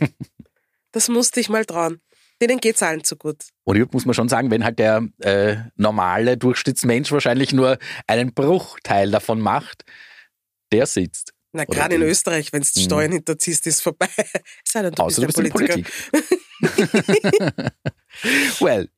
das 0.91 1.09
musste 1.09 1.39
ich 1.39 1.49
mal 1.49 1.65
trauen. 1.65 1.99
Denen 2.47 2.59
geht's 2.59 2.83
allen 2.83 3.03
zu 3.03 3.15
gut. 3.15 3.37
Und 3.63 3.75
hier 3.75 3.87
muss 3.91 4.05
man 4.05 4.13
schon 4.13 4.29
sagen, 4.29 4.51
wenn 4.51 4.63
halt 4.63 4.79
der 4.79 5.07
äh, 5.19 5.55
normale 5.75 6.37
Durchschnittsmensch 6.37 7.11
wahrscheinlich 7.11 7.53
nur 7.53 7.77
einen 8.07 8.33
Bruchteil 8.33 9.11
davon 9.11 9.39
macht, 9.39 9.83
der 10.71 10.85
sitzt. 10.85 11.33
Na, 11.55 11.65
gerade 11.65 11.95
in 11.95 12.01
Österreich, 12.01 12.51
wenn 12.51 12.63
du 12.63 12.67
Mhm. 12.79 12.83
Steuern 12.83 13.11
hinterziehst, 13.11 13.67
ist 13.67 13.81
vorbei. 13.81 14.07
Sei 14.67 14.81
denn, 14.81 14.93
du 14.93 15.03
Außer 15.03 15.21
du 15.21 15.27
bist 15.27 15.37
bist 15.37 15.39
ein 15.39 15.45
in 15.45 15.51
Politiker. 15.51 15.89
Politik. 16.11 17.73
well, 18.59 18.89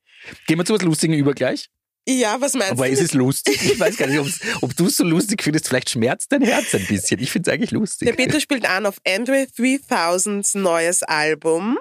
gehen 0.46 0.58
wir 0.58 0.64
zu 0.64 0.74
was 0.74 0.82
Lustigem 0.82 1.16
über 1.18 1.34
gleich. 1.34 1.68
Ja, 2.08 2.40
was 2.40 2.54
meinst 2.54 2.70
Aber 2.72 2.86
du? 2.86 2.92
ist 2.92 3.02
es 3.02 3.14
lustig? 3.14 3.60
Ich 3.64 3.80
weiß 3.80 3.96
gar 3.96 4.06
nicht, 4.06 4.20
ob 4.62 4.76
du 4.76 4.86
es 4.86 4.96
so 4.96 5.04
lustig 5.04 5.42
findest. 5.42 5.66
Vielleicht 5.68 5.90
schmerzt 5.90 6.30
dein 6.30 6.42
Herz 6.42 6.72
ein 6.74 6.86
bisschen. 6.86 7.20
Ich 7.20 7.32
finde 7.32 7.50
es 7.50 7.54
eigentlich 7.54 7.70
Der 7.70 7.78
lustig. 7.80 8.16
Peter 8.16 8.40
spielt 8.40 8.64
an 8.64 8.86
auf 8.86 8.96
Andre 9.06 9.46
3000s 9.58 10.56
neues 10.56 11.02
Album. 11.02 11.78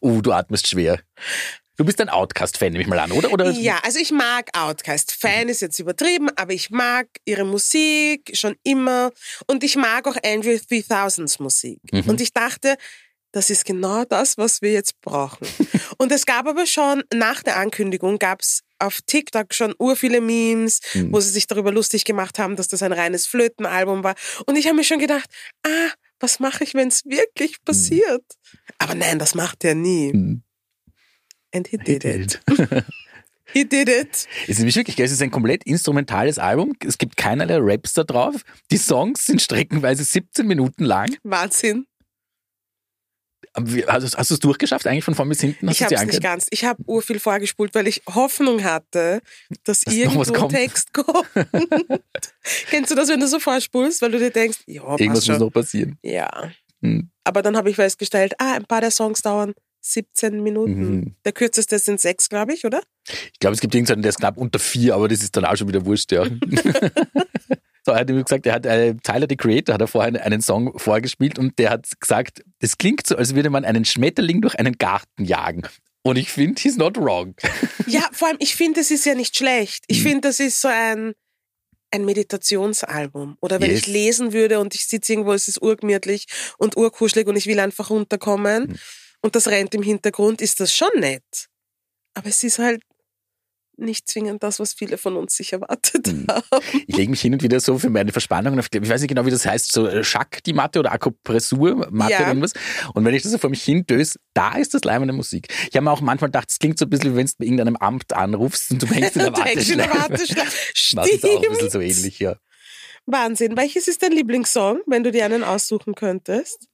Oh, 0.00 0.20
du 0.22 0.32
atmest 0.32 0.68
schwer. 0.68 1.00
Du 1.76 1.84
bist 1.84 2.00
ein 2.00 2.08
Outcast-Fan, 2.08 2.72
nehme 2.72 2.82
ich 2.82 2.88
mal 2.88 2.98
an, 2.98 3.12
oder? 3.12 3.30
oder 3.32 3.50
Ja, 3.50 3.78
also 3.82 3.98
ich 3.98 4.10
mag 4.10 4.48
Outkast. 4.56 5.12
Fan 5.12 5.50
ist 5.50 5.60
jetzt 5.60 5.78
übertrieben, 5.78 6.30
aber 6.36 6.54
ich 6.54 6.70
mag 6.70 7.06
ihre 7.26 7.44
Musik 7.44 8.30
schon 8.34 8.56
immer 8.62 9.12
und 9.46 9.62
ich 9.62 9.76
mag 9.76 10.08
auch 10.08 10.16
Andre 10.24 10.52
3000s 10.52 11.42
Musik. 11.42 11.78
Mhm. 11.92 12.04
Und 12.08 12.20
ich 12.22 12.32
dachte, 12.32 12.76
das 13.32 13.50
ist 13.50 13.66
genau 13.66 14.04
das, 14.06 14.38
was 14.38 14.62
wir 14.62 14.72
jetzt 14.72 14.98
brauchen. 15.02 15.46
und 15.98 16.10
es 16.12 16.24
gab 16.24 16.46
aber 16.46 16.64
schon, 16.64 17.02
nach 17.12 17.42
der 17.42 17.58
Ankündigung 17.58 18.18
gab 18.18 18.40
es 18.40 18.62
auf 18.78 19.00
TikTok 19.06 19.52
schon 19.52 19.74
ur 19.78 19.96
viele 19.96 20.22
Memes, 20.22 20.80
Mhm. 20.94 21.12
wo 21.12 21.20
sie 21.20 21.30
sich 21.30 21.46
darüber 21.46 21.72
lustig 21.72 22.04
gemacht 22.06 22.38
haben, 22.38 22.56
dass 22.56 22.68
das 22.68 22.82
ein 22.82 22.92
reines 22.92 23.26
Flötenalbum 23.26 24.02
war. 24.02 24.14
Und 24.46 24.56
ich 24.56 24.66
habe 24.66 24.76
mir 24.76 24.84
schon 24.84 24.98
gedacht, 24.98 25.28
ah, 25.66 25.90
was 26.20 26.40
mache 26.40 26.64
ich, 26.64 26.74
wenn 26.74 26.88
es 26.88 27.04
wirklich 27.04 27.62
passiert? 27.64 28.24
Aber 28.78 28.94
nein, 28.94 29.18
das 29.18 29.34
macht 29.34 29.64
er 29.64 29.74
nie. 29.74 30.12
Mhm. 30.12 30.42
And 31.54 31.68
he 31.68 31.78
did 31.78 32.04
it. 32.04 32.40
He 33.52 33.64
did 33.64 33.88
it. 33.88 34.26
Es 34.48 34.58
ist 34.58 34.74
wirklich 34.74 34.96
geil. 34.96 35.06
Es 35.06 35.12
ist 35.12 35.22
ein 35.22 35.30
komplett 35.30 35.64
instrumentales 35.64 36.38
Album. 36.38 36.74
Es 36.84 36.98
gibt 36.98 37.16
keinerlei 37.16 37.58
Raps 37.60 37.94
da 37.94 38.02
drauf. 38.02 38.42
Die 38.72 38.76
Songs 38.76 39.24
sind 39.24 39.40
streckenweise 39.40 40.02
17 40.02 40.46
Minuten 40.46 40.84
lang. 40.84 41.16
Wahnsinn. 41.22 41.86
Wie- 43.60 43.84
Hast, 43.86 44.16
hast 44.16 44.30
du 44.30 44.34
es 44.34 44.40
durchgeschafft, 44.40 44.86
eigentlich 44.86 45.04
von 45.04 45.14
vorn 45.14 45.28
bis 45.28 45.40
hinten? 45.40 45.68
Hast 45.68 45.76
ich 45.76 45.84
habe 45.84 45.94
es 45.94 46.04
nicht 46.04 46.22
ganz. 46.22 46.46
Ich 46.50 46.64
habe 46.64 46.82
ur 46.86 47.02
viel 47.02 47.18
vorgespult, 47.20 47.74
weil 47.74 47.86
ich 47.86 48.02
Hoffnung 48.14 48.62
hatte, 48.64 49.20
dass 49.64 49.80
Dass 49.82 49.94
irgendwo 49.94 50.22
kommt. 50.32 50.52
Text 50.52 50.92
kommt. 50.92 51.26
Kennst 52.70 52.90
du 52.90 52.94
das, 52.94 53.08
wenn 53.08 53.20
du 53.20 53.26
so 53.28 53.38
vorspulst, 53.38 54.02
weil 54.02 54.10
du 54.12 54.18
dir 54.18 54.30
denkst, 54.30 54.58
ja, 54.66 54.82
Irgendwas 54.82 55.08
muss 55.14 55.26
schon. 55.26 55.38
noch 55.38 55.50
passieren. 55.50 55.98
Ja. 56.02 56.28
Hm. 56.82 57.10
Aber 57.24 57.42
dann 57.42 57.56
habe 57.56 57.70
ich 57.70 57.76
festgestellt, 57.76 58.34
ah, 58.38 58.54
ein 58.54 58.64
paar 58.66 58.80
der 58.80 58.90
Songs 58.90 59.22
dauern 59.22 59.54
17 59.80 60.42
Minuten. 60.42 60.80
Mhm. 60.96 61.14
Der 61.24 61.32
kürzeste 61.32 61.78
sind 61.78 62.00
sechs, 62.00 62.28
glaube 62.28 62.52
ich, 62.52 62.64
oder? 62.66 62.82
Ich 63.32 63.38
glaube, 63.38 63.54
es 63.54 63.60
gibt 63.60 63.74
irgendeinen, 63.74 64.02
der 64.02 64.10
ist 64.10 64.18
knapp 64.18 64.36
unter 64.36 64.58
vier, 64.58 64.94
aber 64.94 65.06
das 65.08 65.22
ist 65.22 65.36
dann 65.36 65.44
auch 65.44 65.56
schon 65.56 65.68
wieder 65.68 65.84
wurscht, 65.86 66.10
ja. 66.12 66.24
so, 67.86 67.92
er 67.92 68.00
hat 68.00 68.10
immer 68.10 68.22
gesagt, 68.22 68.44
er 68.46 68.52
hat, 68.54 68.66
äh, 68.66 68.94
Tyler, 69.02 69.26
the 69.30 69.36
Creator, 69.36 69.74
hat 69.74 69.80
er 69.80 69.86
vorher 69.86 70.22
einen 70.24 70.42
Song 70.42 70.78
vorgespielt 70.78 71.38
und 71.38 71.58
der 71.58 71.70
hat 71.70 71.88
gesagt, 72.00 72.42
das 72.58 72.76
klingt 72.78 73.06
so, 73.06 73.16
als 73.16 73.34
würde 73.34 73.48
man 73.48 73.64
einen 73.64 73.84
Schmetterling 73.84 74.40
durch 74.42 74.58
einen 74.58 74.76
Garten 74.76 75.24
jagen. 75.24 75.62
Und 76.02 76.16
ich 76.16 76.30
finde, 76.30 76.60
he's 76.60 76.76
not 76.76 76.96
wrong. 76.98 77.34
Ja, 77.88 78.08
vor 78.12 78.28
allem, 78.28 78.36
ich 78.40 78.56
finde, 78.56 78.80
das 78.80 78.90
ist 78.90 79.06
ja 79.06 79.14
nicht 79.14 79.36
schlecht. 79.36 79.84
Ich 79.86 80.00
Mhm. 80.00 80.08
finde, 80.08 80.20
das 80.28 80.40
ist 80.40 80.60
so 80.60 80.66
ein, 80.68 81.12
ein 81.92 82.04
Meditationsalbum. 82.04 83.36
Oder 83.40 83.60
wenn 83.60 83.70
Yes. 83.70 83.80
ich 83.80 83.86
lesen 83.86 84.32
würde 84.32 84.58
und 84.60 84.74
ich 84.74 84.86
sitze 84.86 85.12
irgendwo, 85.12 85.32
es 85.32 85.46
ist 85.48 85.62
urgemütlich 85.62 86.26
und 86.58 86.76
urkuschelig 86.76 87.26
und 87.28 87.36
ich 87.36 87.46
will 87.46 87.60
einfach 87.60 87.90
runterkommen 87.90 88.70
Mhm. 88.70 88.76
und 89.22 89.36
das 89.36 89.46
rennt 89.48 89.74
im 89.74 89.82
Hintergrund, 89.82 90.40
ist 90.42 90.58
das 90.60 90.74
schon 90.74 90.90
nett. 90.98 91.22
Aber 92.14 92.28
es 92.28 92.42
ist 92.42 92.58
halt 92.58 92.82
nicht 93.78 94.08
zwingend 94.08 94.42
das, 94.42 94.58
was 94.60 94.72
viele 94.74 94.98
von 94.98 95.16
uns 95.16 95.36
sich 95.36 95.52
erwartet 95.52 96.06
Mhm. 96.06 96.26
haben. 96.30 96.42
Ich 96.86 96.96
lege 96.96 97.10
mich 97.10 97.20
hin 97.20 97.32
und 97.34 97.42
wieder 97.42 97.60
so 97.60 97.78
für 97.78 97.90
meine 97.90 98.12
Verspannungen 98.12 98.58
auf, 98.58 98.66
ich 98.72 98.88
weiß 98.88 99.00
nicht 99.00 99.08
genau, 99.08 99.26
wie 99.26 99.30
das 99.30 99.44
heißt, 99.46 99.72
so 99.72 99.86
äh, 99.86 100.02
Schack 100.04 100.42
die 100.44 100.52
Matte 100.52 100.78
oder 100.78 100.92
Akupressur 100.92 101.88
Matte 101.90 102.12
Ja. 102.12 102.18
oder 102.20 102.28
irgendwas. 102.28 102.52
Und 102.94 103.04
wenn 103.04 103.14
ich 103.14 103.22
das 103.22 103.32
so 103.32 103.38
vor 103.38 103.50
mich 103.50 103.62
hindöse, 103.62 104.18
da 104.34 104.56
ist 104.56 104.74
das 104.74 104.84
leibende 104.84 105.12
Musik. 105.14 105.48
Ich 105.70 105.76
habe 105.76 105.84
mir 105.84 105.90
auch 105.92 106.00
manchmal 106.00 106.28
gedacht, 106.28 106.48
es 106.50 106.58
klingt 106.58 106.78
so 106.78 106.86
ein 106.86 106.90
bisschen, 106.90 107.12
wie 107.12 107.16
wenn 107.16 107.26
du 107.26 107.32
bei 107.38 107.44
irgendeinem 107.44 107.76
Amt 107.76 108.12
anrufst 108.12 108.70
und 108.70 108.82
du 108.82 108.86
hängst 108.86 109.16
in 109.16 109.22
der 109.22 109.28
in 109.28 109.34
der 109.34 109.88
Warteschleife. 109.90 109.98
Warteschleife. 109.98 110.52
Das 110.96 111.08
ist 111.10 111.24
auch 111.24 111.30
ein 111.30 111.38
Stimmt. 111.42 111.48
bisschen 111.50 111.70
so 111.70 111.80
ähnlich, 111.80 112.18
ja. 112.18 112.36
Wahnsinn. 113.06 113.56
Welches 113.56 113.88
ist 113.88 114.02
dein 114.02 114.12
Lieblingssong, 114.12 114.80
wenn 114.86 115.04
du 115.04 115.12
dir 115.12 115.24
einen 115.24 115.44
aussuchen 115.44 115.94
könntest? 115.94 116.68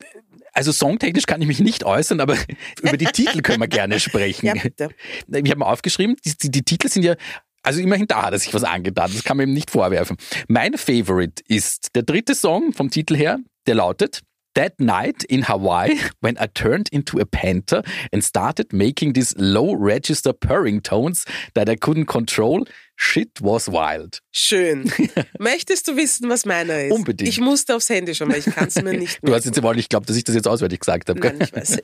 Also 0.52 0.72
songtechnisch 0.72 1.26
kann 1.26 1.40
ich 1.42 1.48
mich 1.48 1.60
nicht 1.60 1.84
äußern, 1.84 2.20
aber 2.20 2.36
über 2.82 2.96
die 2.96 3.06
Titel 3.06 3.42
können 3.42 3.60
wir 3.60 3.68
gerne 3.68 4.00
sprechen. 4.00 4.46
Ja, 4.46 4.54
bitte. 4.54 4.88
Ich 5.28 5.50
habe 5.50 5.56
mal 5.56 5.66
aufgeschrieben, 5.66 6.16
die, 6.24 6.36
die, 6.36 6.50
die 6.50 6.62
Titel 6.62 6.88
sind 6.88 7.04
ja, 7.04 7.14
also 7.62 7.80
immerhin 7.80 8.06
da 8.06 8.22
hat 8.22 8.32
er 8.32 8.38
sich 8.38 8.52
was 8.52 8.64
angetan, 8.64 9.10
das 9.12 9.24
kann 9.24 9.36
man 9.36 9.48
ihm 9.48 9.54
nicht 9.54 9.70
vorwerfen. 9.70 10.16
Mein 10.48 10.76
Favorite 10.76 11.42
ist 11.48 11.94
der 11.94 12.02
dritte 12.02 12.34
Song 12.34 12.72
vom 12.72 12.90
Titel 12.90 13.16
her, 13.16 13.38
der 13.66 13.76
lautet 13.76 14.22
That 14.54 14.78
night 14.80 15.24
in 15.24 15.48
Hawaii, 15.48 15.98
when 16.20 16.36
I 16.36 16.46
turned 16.46 16.90
into 16.90 17.18
a 17.18 17.24
panther 17.24 17.82
and 18.12 18.22
started 18.22 18.70
making 18.70 19.14
these 19.14 19.34
low 19.38 19.72
register 19.72 20.34
purring 20.34 20.82
tones 20.82 21.24
that 21.54 21.70
I 21.70 21.76
couldn't 21.76 22.04
control, 22.04 22.66
shit 23.02 23.40
was 23.40 23.68
wild. 23.68 24.20
Schön. 24.30 24.90
Möchtest 25.38 25.88
du 25.88 25.96
wissen, 25.96 26.28
was 26.28 26.44
meiner 26.44 26.84
ist? 26.84 26.92
Unbedingt. 26.92 27.28
Ich 27.28 27.40
musste 27.40 27.74
aufs 27.74 27.88
Handy 27.88 28.14
schon, 28.14 28.30
weil 28.30 28.38
ich 28.38 28.46
kann 28.46 28.68
es 28.68 28.80
mir 28.80 28.92
nicht 28.98 29.18
Du 29.22 29.34
hast 29.34 29.44
jetzt 29.44 29.58
aber 29.58 29.74
nicht 29.74 29.90
geglaubt, 29.90 30.08
dass 30.08 30.16
ich 30.16 30.24
das 30.24 30.34
jetzt 30.34 30.46
auswendig 30.46 30.80
gesagt 30.80 31.08
habe. 31.08 31.18
Nein, 31.18 31.40
ich 31.40 31.52
weiß. 31.52 31.78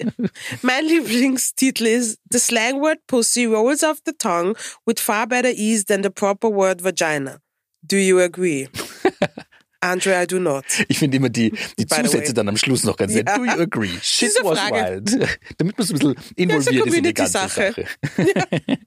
Mein 0.63 0.85
Lieblingstitel 0.85 1.87
ist 1.87 2.19
The 2.31 2.39
slang 2.39 2.81
word 2.81 2.99
pussy 3.07 3.47
rolls 3.47 3.83
off 3.83 3.99
the 4.07 4.13
tongue 4.17 4.55
with 4.87 5.01
far 5.01 5.27
better 5.27 5.51
ease 5.51 5.85
than 5.85 6.03
the 6.03 6.11
proper 6.11 6.49
word 6.49 6.85
vagina. 6.85 7.41
Do 7.83 7.97
you 7.97 8.21
agree? 8.21 8.69
Andre, 9.81 10.23
I 10.23 10.27
do 10.27 10.39
not. 10.39 10.65
Ich 10.89 10.99
finde 10.99 11.19
immer 11.19 11.29
die, 11.29 11.53
die 11.79 11.87
By 11.87 12.03
Zusätze 12.03 12.35
dann 12.35 12.49
am 12.49 12.57
Schluss 12.57 12.83
noch 12.85 12.97
ganz 12.97 13.15
nett. 13.15 13.29
Ja. 13.29 13.37
Do 13.37 13.45
you 13.45 13.63
agree? 13.63 13.91
Shit 14.03 14.31
Diese 14.31 14.45
was 14.45 14.59
Frage. 14.59 15.03
wild. 15.07 15.39
Damit 15.59 15.79
man 15.79 15.87
so 15.87 15.95
ein 15.95 15.99
bisschen 15.99 16.15
involviert 16.37 16.87
ist 16.87 16.95
in 16.97 17.03
die 17.05 17.15
ganze 17.15 17.39
Community-Sache. 17.39 17.87
Sache. 18.17 18.49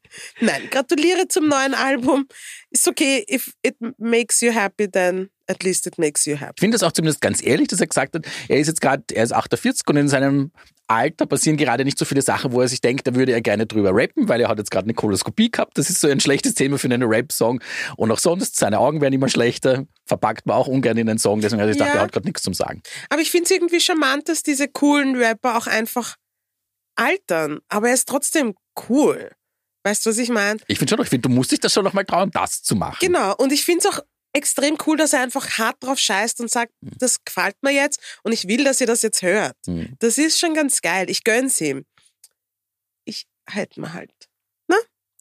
Nein, 0.41 0.61
gratuliere 0.69 1.27
zum 1.29 1.47
neuen 1.47 1.73
Album. 1.73 2.27
Ist 2.71 2.87
okay, 2.87 3.25
if 3.29 3.53
it 3.63 3.75
makes 3.97 4.41
you 4.41 4.53
happy, 4.53 4.89
then 4.89 5.29
at 5.47 5.63
least 5.63 5.87
it 5.87 5.97
makes 5.97 6.25
you 6.25 6.35
happy. 6.35 6.53
Ich 6.55 6.61
finde 6.61 6.75
das 6.75 6.83
auch 6.83 6.91
zumindest 6.91 7.21
ganz 7.21 7.41
ehrlich, 7.45 7.67
dass 7.69 7.79
er 7.79 7.87
gesagt 7.87 8.15
hat, 8.15 8.25
er 8.47 8.59
ist 8.59 8.67
jetzt 8.67 8.81
gerade, 8.81 9.03
er 9.13 9.23
ist 9.23 9.33
48 9.33 9.87
und 9.87 9.97
in 9.97 10.07
seinem 10.09 10.51
Alter 10.87 11.25
passieren 11.25 11.55
gerade 11.55 11.85
nicht 11.85 11.97
so 11.97 12.03
viele 12.03 12.21
Sachen, 12.21 12.51
wo 12.51 12.61
er 12.61 12.67
sich 12.67 12.81
denkt, 12.81 13.07
da 13.07 13.15
würde 13.15 13.31
er 13.31 13.41
gerne 13.41 13.65
drüber 13.65 13.91
rappen, 13.93 14.27
weil 14.27 14.41
er 14.41 14.49
hat 14.49 14.57
jetzt 14.57 14.71
gerade 14.71 14.85
eine 14.85 14.93
Koloskopie 14.93 15.49
gehabt. 15.49 15.77
Das 15.77 15.89
ist 15.89 16.01
so 16.01 16.07
ein 16.09 16.19
schlechtes 16.19 16.53
Thema 16.53 16.77
für 16.77 16.87
einen 16.87 17.03
Rap-Song. 17.03 17.61
Und 17.95 18.11
auch 18.11 18.19
sonst, 18.19 18.57
seine 18.57 18.79
Augen 18.79 18.99
werden 18.99 19.13
immer 19.13 19.29
schlechter, 19.29 19.85
verpackt 20.11 20.45
man 20.45 20.57
auch 20.57 20.67
ungern 20.67 20.97
in 20.97 21.07
einen 21.09 21.19
Song. 21.19 21.39
Deswegen 21.39 21.61
hat 21.61 21.69
er 21.69 21.73
gedacht, 21.73 21.87
Ja. 21.87 21.95
er 21.95 22.01
hat 22.01 22.11
gerade 22.11 22.27
nichts 22.27 22.43
zum 22.43 22.53
Sagen. 22.53 22.83
Aber 23.09 23.21
ich 23.21 23.31
finde 23.31 23.45
es 23.45 23.51
irgendwie 23.51 23.79
charmant, 23.79 24.27
dass 24.27 24.43
diese 24.43 24.67
coolen 24.67 25.15
Rapper 25.15 25.57
auch 25.57 25.67
einfach 25.67 26.17
altern. 26.97 27.61
Aber 27.69 27.87
er 27.87 27.93
ist 27.93 28.09
trotzdem 28.09 28.53
cool. 28.89 29.31
Weißt 29.83 30.05
du, 30.05 30.09
was 30.09 30.17
ich 30.17 30.27
meine? 30.29 30.59
Ich 30.67 30.77
finde 30.79 30.91
schon, 30.93 31.01
ich 31.01 31.09
finde, 31.09 31.29
du 31.29 31.33
musst 31.33 31.51
dich 31.53 31.61
das 31.61 31.71
schon 31.73 31.85
noch 31.85 31.93
mal 31.93 32.03
trauen, 32.03 32.29
das 32.31 32.61
zu 32.61 32.75
machen. 32.75 32.97
Genau. 32.99 33.33
Und 33.37 33.53
ich 33.53 33.63
finde 33.63 33.87
es 33.87 33.93
auch 33.93 34.01
extrem 34.33 34.77
cool, 34.85 34.97
dass 34.97 35.13
er 35.13 35.21
einfach 35.21 35.57
hart 35.57 35.77
drauf 35.79 35.97
scheißt 35.97 36.41
und 36.41 36.51
sagt, 36.51 36.73
das 36.81 37.23
gefällt 37.23 37.55
mir 37.61 37.71
jetzt 37.71 37.99
und 38.23 38.33
ich 38.33 38.47
will, 38.49 38.63
dass 38.65 38.81
ihr 38.81 38.87
das 38.87 39.01
jetzt 39.01 39.21
hört. 39.21 39.55
Mhm. 39.65 39.95
Das 39.99 40.17
ist 40.17 40.39
schon 40.39 40.53
ganz 40.53 40.81
geil. 40.81 41.09
Ich 41.09 41.23
gönn's 41.23 41.59
ihm. 41.61 41.85
Ich 43.05 43.25
halt 43.49 43.77
mir 43.77 43.93
halt. 43.93 44.11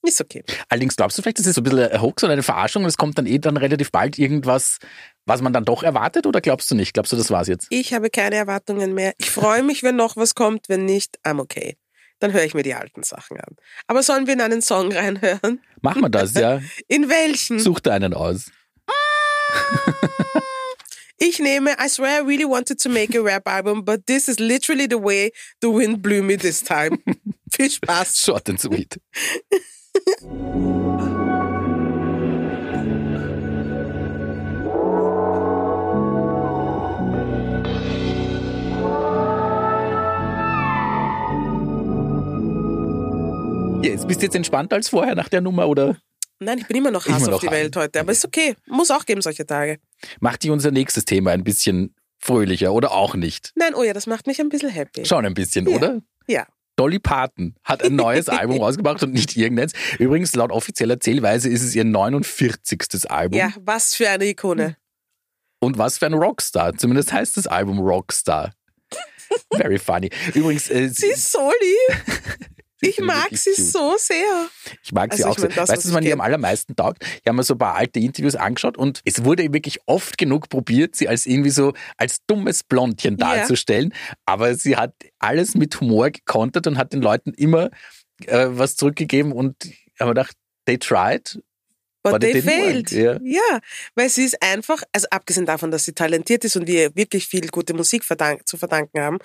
Ist 0.03 0.21
okay. 0.21 0.43
Allerdings 0.69 0.97
glaubst 0.97 1.19
du 1.19 1.23
vielleicht, 1.23 1.39
das 1.39 1.47
ist 1.47 1.57
so 1.57 1.61
ein 1.61 1.65
bisschen 1.65 1.91
ein 1.91 2.01
Hoax 2.01 2.25
oder 2.25 2.33
eine 2.33 2.43
Verarschung 2.43 2.85
und 2.85 2.89
es 2.89 2.97
kommt 2.97 3.19
dann 3.19 3.27
eh 3.27 3.39
dann 3.39 3.57
relativ 3.57 3.93
bald 3.93 4.19
irgendwas, 4.19 4.79
was 5.27 5.43
man 5.43 5.53
dann 5.53 5.65
doch 5.65 5.83
erwartet 5.83 6.27
oder 6.27 6.41
glaubst 6.41 6.71
du 6.71 6.75
nicht? 6.75 6.95
Glaubst 6.95 7.13
du, 7.13 7.17
das 7.17 7.31
war's 7.31 7.49
jetzt? 7.49 7.67
Ich 7.71 7.93
habe 7.93 8.09
keine 8.09 8.37
Erwartungen 8.37 8.95
mehr. 8.95 9.13
Ich 9.19 9.31
freue 9.31 9.63
mich, 9.63 9.83
wenn 9.83 9.97
noch 9.97 10.17
was 10.17 10.35
kommt. 10.35 10.69
Wenn 10.69 10.87
nicht, 10.87 11.19
I'm 11.25 11.41
okay. 11.41 11.77
Dann 12.19 12.33
höre 12.33 12.45
ich 12.45 12.55
mir 12.55 12.63
die 12.63 12.75
alten 12.75 13.03
Sachen 13.03 13.39
an. 13.39 13.57
Aber 13.87 14.03
sollen 14.03 14.27
wir 14.27 14.35
in 14.35 14.41
einen 14.41 14.63
Song 14.63 14.93
reinhören? 14.93 15.61
Machen 15.83 16.03
wir 16.03 16.11
das, 16.11 16.35
ja. 16.35 16.61
In 16.89 17.09
welchen? 17.09 17.59
Such 17.59 17.81
dir 17.81 17.93
einen 17.93 18.15
aus. 18.15 18.51
Ich 21.23 21.39
nehme 21.39 21.77
I 21.79 21.89
swear 21.89 22.23
I 22.23 22.25
really 22.25 22.47
wanted 22.47 22.81
to 22.81 22.89
make 22.89 23.15
a 23.15 23.23
rap 23.23 23.47
album, 23.47 23.85
but 23.85 24.07
this 24.07 24.27
is 24.27 24.41
literally 24.41 24.87
the 24.89 24.99
way 24.99 25.33
the 25.61 25.69
wind 25.69 26.01
blew 26.01 26.23
me 26.23 26.37
this 26.37 26.63
time. 26.63 26.99
Viel 27.53 27.69
Spaß. 27.69 28.25
Short 28.25 28.49
and 28.49 28.59
sweet. 28.59 28.99
Jetzt 43.83 44.07
bist 44.07 44.21
du 44.21 44.27
jetzt 44.27 44.35
entspannter 44.37 44.77
als 44.77 44.91
vorher 44.91 45.15
nach 45.15 45.29
der 45.29 45.41
Nummer 45.41 45.67
oder 45.67 45.97
Nein, 46.39 46.59
ich 46.59 46.67
bin 46.67 46.77
immer 46.77 46.91
noch 46.91 47.07
Immer 47.07 47.17
Hass 47.17 47.27
noch 47.27 47.35
auf 47.35 47.41
die 47.41 47.47
Hass. 47.49 47.55
Welt 47.55 47.77
heute. 47.77 48.01
Aber 48.01 48.13
ist 48.13 48.25
okay. 48.25 48.55
Muss 48.67 48.91
auch 48.91 49.05
geben 49.05 49.21
solche 49.23 49.45
Tage. 49.47 49.79
macht 50.21 50.43
die 50.43 50.51
unser 50.51 50.71
nächstes 50.71 51.05
Thema 51.05 51.33
ein 51.33 51.45
bisschen 51.45 51.95
fröhlicher 52.19 52.73
oder 52.73 52.93
auch 52.93 53.15
nicht? 53.15 53.53
Nein, 53.57 53.75
oh 53.75 53.83
ja, 53.83 53.93
das 53.93 54.07
macht 54.07 54.27
mich 54.27 54.41
ein 54.41 54.49
bisschen 54.49 54.71
happy. 54.71 55.05
Schon 55.05 55.25
ein 55.27 55.35
bisschen, 55.35 55.67
Ja. 55.69 55.77
oder? 55.77 56.01
Ja. 56.27 56.47
Dolly 56.81 56.99
Parton 56.99 57.55
hat 57.63 57.85
ein 57.85 57.95
neues 57.95 58.29
Album 58.31 58.57
rausgebracht 58.57 59.03
und 59.03 59.13
nicht 59.13 59.37
irgendeins. 59.37 59.75
Übrigens, 59.99 60.35
laut 60.35 60.51
offizieller 60.51 60.99
Zählweise 60.99 61.51
ist 61.51 61.63
es 61.63 61.75
ihr 61.75 61.85
49. 61.85 63.11
Album. 63.11 63.39
Ja, 63.39 63.53
was 63.61 63.95
für 63.95 64.09
eine 64.09 64.25
Ikone. 64.25 64.79
Und 65.59 65.77
was 65.77 65.99
für 65.99 66.07
ein 66.07 66.15
Rockstar. 66.15 66.75
Zumindest 66.79 67.13
heißt 67.13 67.37
das 67.37 67.47
Album 67.47 67.81
Rockstar. 67.81 68.55
Very 69.53 69.79
funny. 69.79 70.09
Übrigens, 70.33 70.71
äh, 70.71 70.89
Sie 70.89 71.09
ist 71.09 71.31
so 71.31 71.53
lieb. 71.61 71.99
Ich 72.83 73.01
mag 73.01 73.29
sie 73.33 73.51
cute. 73.55 73.67
so 73.67 73.95
sehr. 73.99 74.49
Ich 74.83 74.93
mag 74.93 75.13
sie 75.15 75.25
Also 75.25 75.33
auch 75.33 75.37
ich 75.37 75.43
mein, 75.43 75.51
sehr. 75.53 75.61
das, 75.63 75.69
weißt 75.71 75.85
du, 75.85 75.89
was 75.89 75.95
man 75.95 76.05
ihr 76.05 76.13
am 76.13 76.21
allermeisten 76.21 76.77
taugt? 76.77 77.05
Ich 77.05 77.23
habe 77.27 77.37
mir 77.37 77.43
so 77.43 77.55
ein 77.55 77.59
paar 77.59 77.75
alte 77.75 78.01
Interviews 78.01 78.37
angeschaut 78.37 78.77
und 78.79 79.01
es 79.05 79.25
wurde 79.25 79.53
wirklich 79.53 79.81
oft 79.87 80.19
genug 80.19 80.49
probiert, 80.49 80.97
sie 80.97 81.09
als 81.09 81.27
irgendwie 81.27 81.51
so 81.51 81.73
als 81.97 82.25
dummes 82.27 82.63
Blondchen 82.63 83.17
darzustellen. 83.17 83.93
Aber 84.27 84.55
sie 84.55 84.77
hat 84.77 84.95
alles 85.19 85.55
mit 85.55 85.81
Humor 85.81 86.11
gekontert 86.11 86.67
und 86.67 86.79
hat 86.79 86.93
den 86.93 87.03
Leuten 87.03 87.33
immer 87.35 87.71
äh, 88.27 88.47
was 88.51 88.77
zurückgegeben 88.77 89.33
und 89.33 89.57
ich 89.65 90.01
habe 90.01 90.11
gedacht, 90.11 90.37
they 90.67 90.79
tried. 90.79 91.39
Work, 92.03 92.23
failed. 92.23 92.91
ja. 92.93 93.19
ja, 93.23 93.61
weil 93.95 94.09
sie 94.09 94.25
ist 94.25 94.43
einfach, 94.43 94.83
also 94.93 95.07
abgesehen 95.11 95.45
davon, 95.45 95.71
dass 95.71 95.85
sie 95.85 95.93
talentiert 95.93 96.45
ist 96.45 96.57
und 96.57 96.67
wir 96.67 96.97
wirklich 96.97 97.27
viel 97.27 97.49
gute 97.49 97.75
Musik 97.75 98.05
verdank, 98.05 98.49
zu 98.49 98.57
verdanken 98.57 99.01
haben, 99.01 99.19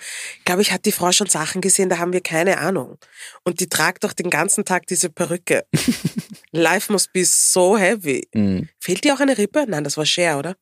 glaube 0.44 0.60
ich, 0.60 0.72
hat 0.72 0.84
die 0.84 0.92
Frau 0.92 1.10
schon 1.10 1.26
Sachen 1.26 1.62
gesehen, 1.62 1.88
da 1.88 1.98
haben 1.98 2.12
wir 2.12 2.20
keine 2.20 2.58
Ahnung. 2.58 2.98
Und 3.44 3.60
die 3.60 3.68
tragt 3.68 4.04
doch 4.04 4.12
den 4.12 4.28
ganzen 4.28 4.64
Tag 4.64 4.86
diese 4.86 5.08
Perücke. 5.08 5.64
Life 6.52 6.92
must 6.92 7.12
be 7.12 7.24
so 7.24 7.78
heavy. 7.78 8.28
Mhm. 8.34 8.68
Fehlt 8.78 9.04
dir 9.04 9.14
auch 9.14 9.20
eine 9.20 9.38
Rippe? 9.38 9.64
Nein, 9.66 9.84
das 9.84 9.96
war 9.96 10.04
Cher, 10.04 10.38
oder? 10.38 10.56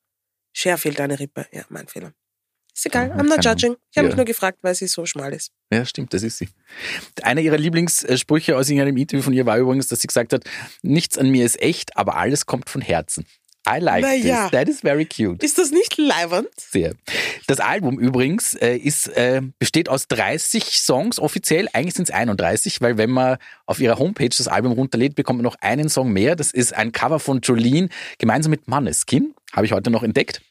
Cher 0.52 0.78
fehlt 0.78 1.00
eine 1.00 1.18
Rippe. 1.18 1.46
Ja, 1.52 1.64
mein 1.68 1.88
Fehler. 1.88 2.12
Ist 2.74 2.86
egal, 2.86 3.12
I'm 3.12 3.28
not 3.28 3.44
judging. 3.44 3.76
Ich 3.92 3.96
habe 3.98 4.06
Ja. 4.06 4.10
mich 4.10 4.16
nur 4.16 4.24
gefragt, 4.24 4.58
weil 4.62 4.74
sie 4.74 4.88
so 4.88 5.06
schmal 5.06 5.32
ist. 5.32 5.52
Ja, 5.72 5.84
stimmt, 5.86 6.12
das 6.12 6.22
ist 6.24 6.38
sie. 6.38 6.48
Einer 7.22 7.40
ihrer 7.40 7.56
Lieblingssprüche 7.56 8.56
aus 8.56 8.68
irgendeinem 8.68 8.96
Interview 8.96 9.22
von 9.22 9.32
ihr 9.32 9.46
war 9.46 9.58
übrigens, 9.58 9.86
dass 9.86 10.00
sie 10.00 10.08
gesagt 10.08 10.32
hat, 10.32 10.44
nichts 10.82 11.16
an 11.16 11.30
mir 11.30 11.44
ist 11.44 11.60
echt, 11.62 11.96
aber 11.96 12.16
alles 12.16 12.46
kommt 12.46 12.68
von 12.68 12.80
Herzen. 12.80 13.26
I 13.66 13.78
like 13.78 14.02
Na 14.02 14.10
this. 14.10 14.50
That 14.50 14.68
is 14.68 14.80
very 14.80 15.06
cute. 15.06 15.42
Ist 15.42 15.58
das 15.58 15.70
nicht 15.70 15.96
leibernd? 15.96 16.48
Sehr. 16.56 16.94
Das 17.46 17.60
Album 17.60 17.98
übrigens 17.98 18.54
äh, 18.54 18.76
ist, 18.76 19.08
äh, 19.08 19.40
besteht 19.58 19.88
aus 19.88 20.06
30 20.08 20.64
Songs 20.78 21.18
offiziell. 21.18 21.68
Eigentlich 21.72 21.94
sind 21.94 22.08
es 22.08 22.14
31, 22.14 22.80
weil 22.80 22.98
wenn 22.98 23.10
man 23.10 23.38
auf 23.66 23.80
ihrer 23.80 23.98
Homepage 23.98 24.28
das 24.28 24.48
Album 24.48 24.72
runterlädt, 24.72 25.14
bekommt 25.14 25.38
man 25.38 25.44
noch 25.44 25.56
einen 25.60 25.88
Song 25.88 26.12
mehr. 26.12 26.36
Das 26.36 26.50
ist 26.50 26.74
ein 26.74 26.92
Cover 26.92 27.18
von 27.18 27.40
Jolene 27.40 27.88
gemeinsam 28.18 28.50
mit 28.50 28.68
Maneskin. 28.68 29.34
Habe 29.52 29.66
ich 29.66 29.72
heute 29.72 29.90
noch 29.90 30.02
entdeckt. 30.02 30.42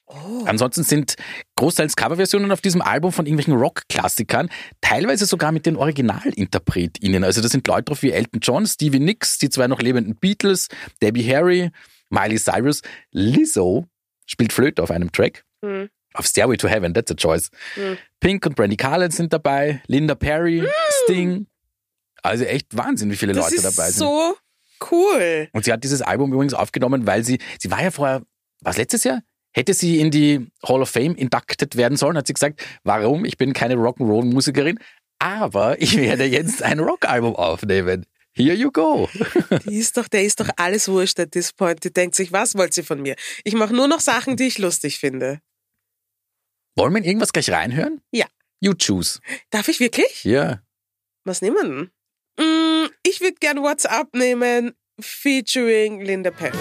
Ansonsten 0.45 0.83
sind 0.83 1.15
großteils 1.55 1.95
Coverversionen 1.95 2.51
auf 2.51 2.61
diesem 2.61 2.81
Album 2.81 3.11
von 3.11 3.25
irgendwelchen 3.25 3.55
Rock-Klassikern, 3.55 4.49
teilweise 4.81 5.25
sogar 5.25 5.51
mit 5.51 5.65
den 5.65 5.75
OriginalinterpretInnen. 5.75 7.23
Also 7.23 7.41
da 7.41 7.47
sind 7.47 7.67
Leute 7.67 7.85
drauf 7.85 8.03
wie 8.03 8.11
Elton 8.11 8.39
John, 8.41 8.65
Stevie 8.65 8.99
Nicks, 8.99 9.39
die 9.39 9.49
zwei 9.49 9.67
noch 9.67 9.81
lebenden 9.81 10.15
Beatles, 10.15 10.67
Debbie 11.01 11.27
Harry, 11.33 11.71
Miley 12.13 12.37
Cyrus, 12.37 12.81
Lizzo 13.11 13.87
spielt 14.25 14.53
Flöte 14.53 14.83
auf 14.83 14.91
einem 14.91 15.11
Track. 15.11 15.43
Hm. 15.65 15.89
Auf 16.13 16.27
Stairway 16.27 16.57
to 16.57 16.67
Heaven, 16.67 16.93
that's 16.93 17.11
a 17.11 17.15
choice. 17.15 17.49
Hm. 17.73 17.97
Pink 18.19 18.45
und 18.45 18.55
Brandy 18.55 18.77
Carlin 18.77 19.09
sind 19.11 19.33
dabei, 19.33 19.81
Linda 19.87 20.13
Perry, 20.15 20.63
Sting. 21.03 21.47
Also 22.21 22.43
echt 22.45 22.77
Wahnsinn, 22.77 23.09
wie 23.09 23.15
viele 23.15 23.33
Das 23.33 23.49
Leute 23.49 23.63
dabei 23.63 23.89
sind. 23.89 23.99
so 23.99 24.35
cool. 24.91 25.49
Und 25.53 25.65
sie 25.65 25.73
hat 25.73 25.83
dieses 25.83 26.01
Album 26.01 26.31
übrigens 26.33 26.53
aufgenommen, 26.53 27.07
weil 27.07 27.23
sie, 27.23 27.39
sie 27.59 27.71
war 27.71 27.81
ja 27.81 27.89
vorher, 27.91 28.21
was 28.61 28.77
letztes 28.77 29.03
Jahr? 29.03 29.21
Hätte 29.55 29.73
sie 29.73 29.99
in 29.99 30.09
die 30.11 30.47
Hall 30.67 30.81
of 30.81 30.89
Fame 30.89 31.15
inducted 31.15 31.75
werden 31.75 31.97
sollen, 31.97 32.17
hat 32.17 32.27
sie 32.27 32.33
gesagt, 32.33 32.63
warum? 32.83 33.25
Ich 33.25 33.37
bin 33.37 33.53
keine 33.53 33.75
Rock'n'Roll-Musikerin, 33.75 34.79
aber 35.19 35.81
ich 35.81 35.97
werde 35.97 36.25
jetzt 36.25 36.63
ein 36.63 36.79
Rockalbum 36.79 37.35
aufnehmen. 37.35 38.05
Here 38.35 38.55
you 38.55 38.71
go. 38.71 39.09
Die 39.65 39.77
ist 39.77 39.95
doch, 39.95 40.07
der 40.07 40.23
ist 40.23 40.39
doch 40.39 40.49
alles 40.57 40.87
wurscht 40.87 41.19
at 41.19 41.31
this 41.31 41.53
point. 41.53 41.83
Die 41.83 41.93
denkt 41.93 42.15
sich, 42.15 42.31
was 42.31 42.55
wollt 42.55 42.73
sie 42.73 42.83
von 42.83 43.01
mir? 43.01 43.15
Ich 43.43 43.53
mache 43.53 43.73
nur 43.75 43.87
noch 43.87 43.99
Sachen, 43.99 44.37
die 44.37 44.47
ich 44.47 44.57
lustig 44.57 44.97
finde. 44.97 45.39
Wollen 46.75 46.93
wir 46.93 46.99
in 46.99 47.03
irgendwas 47.03 47.31
gleich 47.31 47.51
reinhören? 47.51 48.01
Ja. 48.11 48.25
You 48.59 48.73
choose. 48.73 49.19
Darf 49.51 49.67
ich 49.67 49.79
wirklich? 49.79 50.23
Ja. 50.23 50.63
Was 51.25 51.41
nehmen 51.41 51.55
wir 51.55 51.63
denn? 51.63 52.85
Mm, 52.85 52.89
ich 53.03 53.21
würde 53.21 53.35
gern 53.39 53.61
WhatsApp 53.61 54.15
nehmen, 54.15 54.73
featuring 54.99 56.01
Linda 56.01 56.31
Perry. 56.31 56.57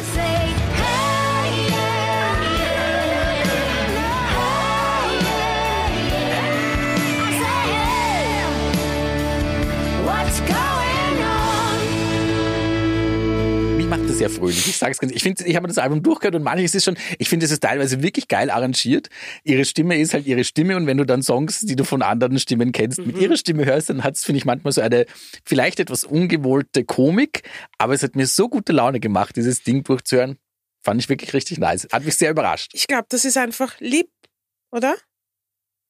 Sehr 14.29 14.31
fröhlich. 14.31 14.67
Ich 14.69 14.77
sag's 14.77 14.99
ganz, 14.99 15.13
ich 15.13 15.23
finde, 15.23 15.45
ich 15.45 15.57
habe 15.57 15.67
das 15.67 15.79
Album 15.79 16.03
durchgehört 16.03 16.35
und 16.37 16.43
manches 16.43 16.75
ist 16.75 16.85
schon, 16.85 16.97
ich 17.19 17.29
finde, 17.29 17.47
es 17.47 17.53
ist 17.53 17.63
teilweise 17.63 18.03
wirklich 18.03 18.29
geil 18.29 18.51
arrangiert. 18.51 19.09
Ihre 19.45 19.65
Stimme 19.65 19.99
ist 19.99 20.15
halt 20.15 20.27
ihre 20.27 20.45
Stimme 20.45 20.77
und 20.77 20.87
wenn 20.87 20.97
du 20.97 21.05
dann 21.05 21.23
Songs, 21.23 21.61
die 21.61 21.75
du 21.77 21.85
von 21.85 22.03
anderen 22.03 22.39
Stimmen 22.39 22.73
kennst, 22.73 22.99
mit 23.05 23.19
ihrer 23.19 23.37
Stimme 23.37 23.65
hörst, 23.65 23.91
dann 23.91 24.05
hat's 24.05 24.25
finde 24.25 24.39
ich, 24.39 24.45
manchmal 24.45 24.73
so 24.73 24.81
eine 24.81 25.07
vielleicht 25.45 25.81
etwas 25.81 26.05
ungewohnte 26.05 26.85
Komik, 26.85 27.43
aber 27.79 27.95
es 27.95 28.03
hat 28.03 28.15
mir 28.17 28.27
so 28.27 28.49
gute 28.49 28.73
Laune 28.73 29.01
gemacht, 29.01 29.35
dieses 29.37 29.63
Ding 29.63 29.83
durchzuhören. 29.83 30.39
Fand 30.85 31.01
ich 31.01 31.09
wirklich 31.09 31.33
richtig 31.35 31.59
nice. 31.59 31.89
Hat 31.93 32.05
mich 32.05 32.17
sehr 32.17 32.31
überrascht. 32.31 32.73
Ich 32.75 32.87
glaube, 32.87 33.07
das 33.09 33.25
ist 33.25 33.37
einfach 33.37 33.79
lieb, 33.81 34.09
oder? 34.73 34.97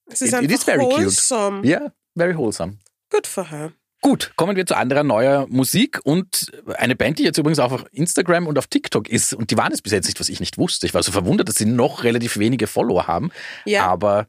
Es 0.07 0.21
ist 0.21 0.29
It- 0.29 0.35
it 0.35 0.35
einfach 0.41 0.55
is 0.55 0.65
very 0.65 0.79
cute. 0.85 0.93
wholesome. 0.97 1.67
Ja, 1.67 1.93
very 2.17 2.37
wholesome. 2.37 2.79
Good 3.11 3.27
for 3.27 3.51
her. 3.51 3.73
Gut, 4.03 4.33
kommen 4.35 4.57
wir 4.57 4.67
zu 4.67 4.77
anderer 4.77 5.05
neuer 5.05 5.47
Musik 5.49 6.01
und 6.03 6.51
eine 6.75 6.97
Band, 6.97 7.21
die 7.21 7.23
jetzt 7.23 7.39
übrigens 7.39 7.61
auch 7.61 7.71
auf 7.71 7.85
Instagram 7.93 8.49
und 8.49 8.59
auf 8.59 8.67
TikTok 8.67 9.09
ist 9.09 9.33
und 9.33 9.51
die 9.53 9.57
waren 9.57 9.73
es 9.73 9.81
bis 9.81 9.93
jetzt 9.93 10.07
nicht, 10.07 10.19
was 10.19 10.29
ich 10.29 10.41
nicht 10.41 10.59
wusste. 10.59 10.87
Ich 10.87 10.93
war 10.95 11.03
so 11.05 11.13
verwundert, 11.13 11.49
dass 11.49 11.55
sie 11.57 11.67
noch 11.67 12.03
relativ 12.03 12.37
wenige 12.37 12.67
Follower 12.67 13.07
haben, 13.07 13.31
Ja. 13.65 13.87
aber 13.87 14.27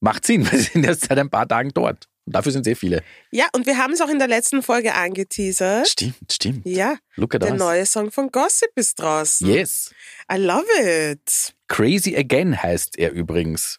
macht 0.00 0.24
Sinn, 0.24 0.44
weil 0.50 0.58
sie 0.58 0.70
sind 0.72 0.84
erst 0.86 1.06
seit 1.08 1.18
ein 1.18 1.28
paar 1.28 1.48
Tagen 1.48 1.70
dort. 1.74 2.06
Und 2.24 2.34
dafür 2.34 2.50
sind 2.52 2.64
sehr 2.64 2.76
viele. 2.76 3.02
Ja, 3.30 3.46
und 3.52 3.66
wir 3.66 3.78
haben 3.78 3.92
es 3.92 4.00
auch 4.00 4.08
in 4.08 4.18
der 4.18 4.26
letzten 4.28 4.62
Folge 4.62 4.94
angeteasert. 4.94 5.86
Stimmt, 5.88 6.32
stimmt. 6.32 6.66
Ja, 6.66 6.96
Look 7.16 7.34
at 7.36 7.42
der 7.42 7.52
us. 7.52 7.58
neue 7.58 7.86
Song 7.86 8.10
von 8.10 8.30
Gossip 8.30 8.70
ist 8.76 9.00
draußen. 9.00 9.46
Yes. 9.48 9.92
I 10.32 10.36
love 10.36 10.64
it. 10.82 11.54
Crazy 11.68 12.16
Again 12.16 12.60
heißt 12.62 12.98
er 12.98 13.12
übrigens. 13.12 13.78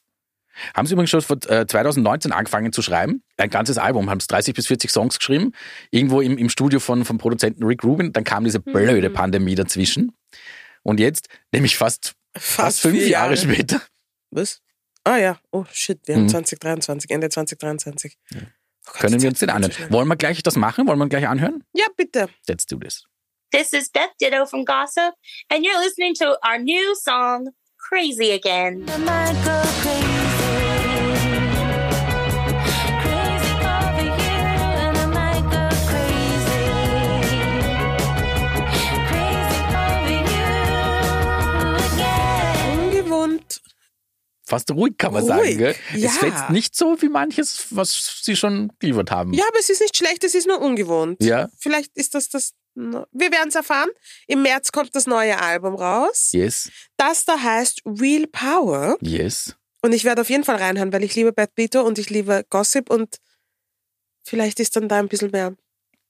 Haben 0.75 0.87
sie 0.87 0.93
übrigens 0.93 1.09
schon 1.09 1.21
vor 1.21 1.37
äh, 1.49 1.65
2019 1.67 2.31
angefangen 2.31 2.71
zu 2.73 2.81
schreiben. 2.81 3.23
Ein 3.37 3.49
ganzes 3.49 3.77
Album, 3.77 4.09
haben 4.09 4.19
es 4.19 4.27
30 4.27 4.53
bis 4.53 4.67
40 4.67 4.91
Songs 4.91 5.17
geschrieben. 5.19 5.51
Irgendwo 5.91 6.21
im, 6.21 6.37
im 6.37 6.49
Studio 6.49 6.79
von, 6.79 7.05
vom 7.05 7.17
Produzenten 7.17 7.63
Rick 7.63 7.83
Rubin. 7.83 8.13
Dann 8.13 8.23
kam 8.23 8.43
diese 8.43 8.59
blöde 8.59 9.09
Pandemie 9.09 9.55
dazwischen. 9.55 10.11
Und 10.83 10.99
jetzt, 10.99 11.27
nämlich 11.51 11.77
fast, 11.77 12.13
fast, 12.37 12.79
fünf 12.81 12.97
vier 12.97 13.07
Jahre. 13.09 13.35
später, 13.37 13.81
Was? 14.31 14.61
Ah 15.03 15.17
ja, 15.17 15.39
oh 15.51 15.63
shit, 15.71 15.99
wir 16.05 16.15
haben 16.15 16.23
Mhm. 16.23 16.29
2023, 16.29 17.11
Ende 17.11 17.29
2023. 17.29 18.17
Oh 18.35 18.39
Gott, 18.85 18.93
können 19.01 19.21
wir 19.21 19.29
uns 19.29 19.39
den 19.39 19.49
anhören. 19.49 19.71
so. 19.71 19.89
Wollen 19.91 20.07
wir 20.07 20.15
gleich 20.17 20.41
das 20.43 20.55
machen? 20.57 20.85
Wollen 20.87 20.99
wir 20.99 21.07
gleich 21.07 21.27
anhören? 21.27 21.63
Ja, 21.73 21.85
bitte. 21.95 22.27
Let's 22.47 22.65
do 22.65 22.77
this. 22.77 23.03
This 23.51 23.71
is 23.71 23.89
Beth 23.89 24.11
Ditto 24.21 24.45
from 24.45 24.65
Gossip, 24.65 25.13
and 25.49 25.63
you're 25.65 25.79
listening 25.81 26.13
to 26.15 26.35
our 26.45 26.57
new 26.59 26.93
song, 26.95 27.49
crazy 27.77 28.31
again. 28.33 28.85
Fast 44.49 44.71
ruhig 44.71 44.97
kann 44.97 45.11
man 45.11 45.23
Ruhig, 45.23 45.57
sagen. 45.57 45.57
Gell? 45.57 45.75
ja. 45.95 46.07
Es 46.07 46.17
fetzt 46.19 46.49
nicht 46.51 46.73
so 46.73 46.95
wie 47.01 47.09
manches, 47.09 47.67
was 47.71 48.21
sie 48.23 48.37
schon 48.37 48.71
geliefert 48.79 49.11
haben. 49.11 49.33
Ja, 49.33 49.43
aber 49.45 49.59
es 49.59 49.69
ist 49.69 49.81
nicht 49.81 49.97
schlecht, 49.97 50.23
es 50.23 50.35
ist 50.35 50.47
nur 50.47 50.61
ungewohnt. 50.61 51.21
Ja. 51.21 51.49
Vielleicht 51.59 51.91
ist 51.97 52.15
das 52.15 52.29
das. 52.29 52.53
Wir 52.73 53.31
werden 53.31 53.49
es 53.49 53.55
erfahren. 53.55 53.89
Im 54.27 54.43
März 54.43 54.71
kommt 54.71 54.95
das 54.95 55.05
neue 55.05 55.37
Album 55.41 55.75
raus. 55.75 56.29
Yes, 56.31 56.71
Das 56.95 57.25
da 57.25 57.37
heißt 57.41 57.81
Real 57.85 58.25
Power. 58.27 58.97
yes. 59.01 59.55
Und 59.81 59.93
ich 59.93 60.05
werde 60.05 60.21
auf 60.21 60.29
jeden 60.29 60.43
Fall 60.45 60.55
reinhören, 60.57 60.93
weil 60.93 61.03
ich 61.03 61.15
liebe 61.15 61.33
Bad 61.33 61.53
Beato 61.55 61.81
und 61.81 61.99
ich 61.99 62.09
liebe 62.09 62.45
Gossip 62.49 62.89
und 62.89 63.17
vielleicht 64.23 64.59
ist 64.59 64.75
dann 64.75 64.87
da 64.87 64.97
ein 64.99 65.07
bisschen 65.09 65.31
mehr. 65.31 65.55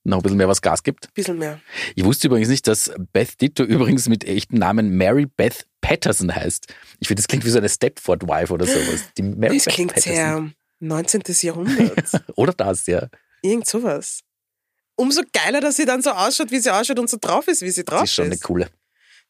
Noch 0.08 0.18
ein 0.20 0.22
bisschen 0.24 0.38
mehr 0.38 0.48
was 0.48 0.62
Gas 0.62 0.84
gibt. 0.84 1.14
Bisschen 1.14 1.38
mehr. 1.38 1.60
Ich 1.96 2.06
wusste 2.06 2.28
übrigens 2.28 2.48
nicht, 2.50 2.66
dass 2.68 2.92
Beth 3.14 3.42
Ditto 3.42 3.64
übrigens 3.66 4.08
mit 4.08 4.24
echtem 4.24 4.58
Namen 4.58 4.96
Mary 4.96 5.26
Beth 5.26 5.68
Patterson 5.82 6.34
heißt. 6.34 6.68
Ich 7.00 7.08
finde, 7.08 7.22
das 7.22 7.28
klingt 7.28 7.46
wie 7.46 7.50
so 7.50 7.58
eine 7.58 7.68
Stepford-Wife 7.70 8.54
oder 8.54 8.66
sowas. 8.66 9.02
Die 9.18 9.24
Mary 9.24 9.58
Das 9.58 9.66
Beth 9.66 9.74
klingt 9.74 9.94
Patterson. 9.94 10.14
sehr 10.16 10.52
19. 10.80 11.24
Jahrhundert. 11.42 12.12
Oder 12.36 12.54
das, 12.54 12.86
ja. 12.86 13.08
Irgend 13.42 13.66
sowas. 13.68 14.22
Umso 14.96 15.22
geiler, 15.34 15.60
dass 15.60 15.76
sie 15.76 15.86
dann 15.86 16.02
so 16.04 16.12
ausschaut, 16.12 16.52
wie 16.52 16.60
sie 16.60 16.70
ausschaut 16.74 17.00
und 17.00 17.10
so 17.10 17.18
drauf 17.20 17.48
ist, 17.48 17.62
wie 17.64 17.70
sie 17.72 17.84
drauf 17.84 18.00
Sie 18.00 18.04
ist. 18.06 18.10
ist 18.12 18.16
schon 18.16 18.26
eine 18.28 18.38
coole. 18.38 18.68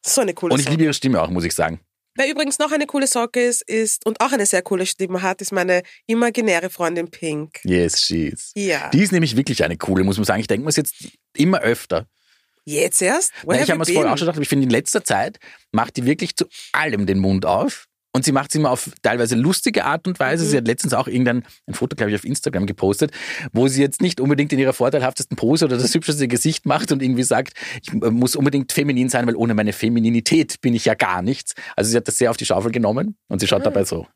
so 0.04 0.20
eine 0.20 0.34
coole 0.34 0.52
Und 0.52 0.60
ich 0.60 0.64
Socke. 0.66 0.72
liebe 0.74 0.84
ihre 0.84 0.94
Stimme 0.94 1.20
auch, 1.22 1.30
muss 1.30 1.44
ich 1.44 1.54
sagen. 1.54 1.80
Wer 2.18 2.28
übrigens 2.28 2.58
noch 2.58 2.72
eine 2.72 2.86
coole 2.86 3.06
Socke 3.06 3.40
ist, 3.40 3.62
ist 3.62 4.04
und 4.04 4.20
auch 4.20 4.32
eine 4.32 4.44
sehr 4.44 4.60
coole 4.62 4.86
Stimme 4.86 5.22
hat, 5.22 5.40
ist 5.40 5.52
meine 5.52 5.84
imaginäre 6.08 6.68
Freundin 6.68 7.08
Pink. 7.12 7.60
Yes, 7.62 8.04
she 8.04 8.26
is. 8.26 8.50
Ja. 8.56 8.90
Die 8.90 9.04
ist 9.04 9.12
nämlich 9.12 9.36
wirklich 9.36 9.62
eine 9.62 9.76
coole, 9.76 10.02
muss 10.02 10.16
man 10.16 10.24
sagen. 10.24 10.40
Ich 10.40 10.48
denke 10.48 10.64
mir 10.64 10.70
es 10.70 10.76
jetzt 10.76 10.96
immer 11.36 11.60
öfter. 11.60 12.08
Jetzt 12.64 13.00
erst? 13.02 13.30
Weil 13.44 13.62
ich 13.62 13.70
habe 13.70 13.78
mir 13.78 13.84
das 13.84 13.92
vorher 13.92 14.12
auch 14.12 14.18
schon 14.18 14.26
gedacht, 14.26 14.36
aber 14.36 14.42
ich 14.42 14.48
finde, 14.48 14.64
in 14.64 14.70
letzter 14.70 15.04
Zeit 15.04 15.38
macht 15.70 15.96
die 15.96 16.06
wirklich 16.06 16.34
zu 16.34 16.46
allem 16.72 17.06
den 17.06 17.20
Mund 17.20 17.46
auf. 17.46 17.86
Und 18.12 18.24
sie 18.24 18.32
macht 18.32 18.50
es 18.50 18.56
immer 18.56 18.70
auf 18.70 18.90
teilweise 19.02 19.36
lustige 19.36 19.84
Art 19.84 20.06
und 20.08 20.18
Weise. 20.18 20.44
Mhm. 20.44 20.48
Sie 20.48 20.56
hat 20.56 20.66
letztens 20.66 20.94
auch 20.94 21.08
irgendein 21.08 21.44
ein 21.66 21.74
Foto, 21.74 21.94
glaube 21.94 22.10
ich, 22.10 22.16
auf 22.16 22.24
Instagram 22.24 22.66
gepostet, 22.66 23.12
wo 23.52 23.68
sie 23.68 23.82
jetzt 23.82 24.00
nicht 24.00 24.20
unbedingt 24.20 24.52
in 24.52 24.58
ihrer 24.58 24.72
vorteilhaftesten 24.72 25.36
Pose 25.36 25.66
oder 25.66 25.76
das 25.76 25.94
hübscheste 25.94 26.26
Gesicht 26.26 26.66
macht 26.66 26.90
und 26.90 27.02
irgendwie 27.02 27.22
sagt, 27.22 27.52
ich 27.82 27.92
muss 27.92 28.34
unbedingt 28.34 28.72
feminin 28.72 29.08
sein, 29.08 29.26
weil 29.26 29.36
ohne 29.36 29.54
meine 29.54 29.72
Femininität 29.72 30.60
bin 30.60 30.74
ich 30.74 30.86
ja 30.86 30.94
gar 30.94 31.22
nichts. 31.22 31.54
Also 31.76 31.90
sie 31.90 31.96
hat 31.96 32.08
das 32.08 32.18
sehr 32.18 32.30
auf 32.30 32.36
die 32.36 32.46
Schaufel 32.46 32.72
genommen 32.72 33.16
und 33.28 33.40
sie 33.40 33.46
schaut 33.46 33.64
dabei 33.66 33.84
so. 33.84 34.06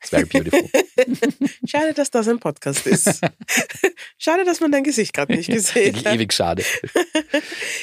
It's 0.00 0.10
very 0.10 0.24
beautiful. 0.24 0.68
Schade, 1.66 1.94
dass 1.94 2.10
das 2.10 2.28
ein 2.28 2.38
Podcast 2.38 2.86
ist. 2.86 3.20
Schade, 4.18 4.44
dass 4.44 4.60
man 4.60 4.70
dein 4.70 4.84
Gesicht 4.84 5.12
gerade 5.12 5.34
nicht 5.34 5.48
gesehen 5.50 5.96
hat. 5.96 6.14
ewig 6.14 6.32
schade. 6.32 6.64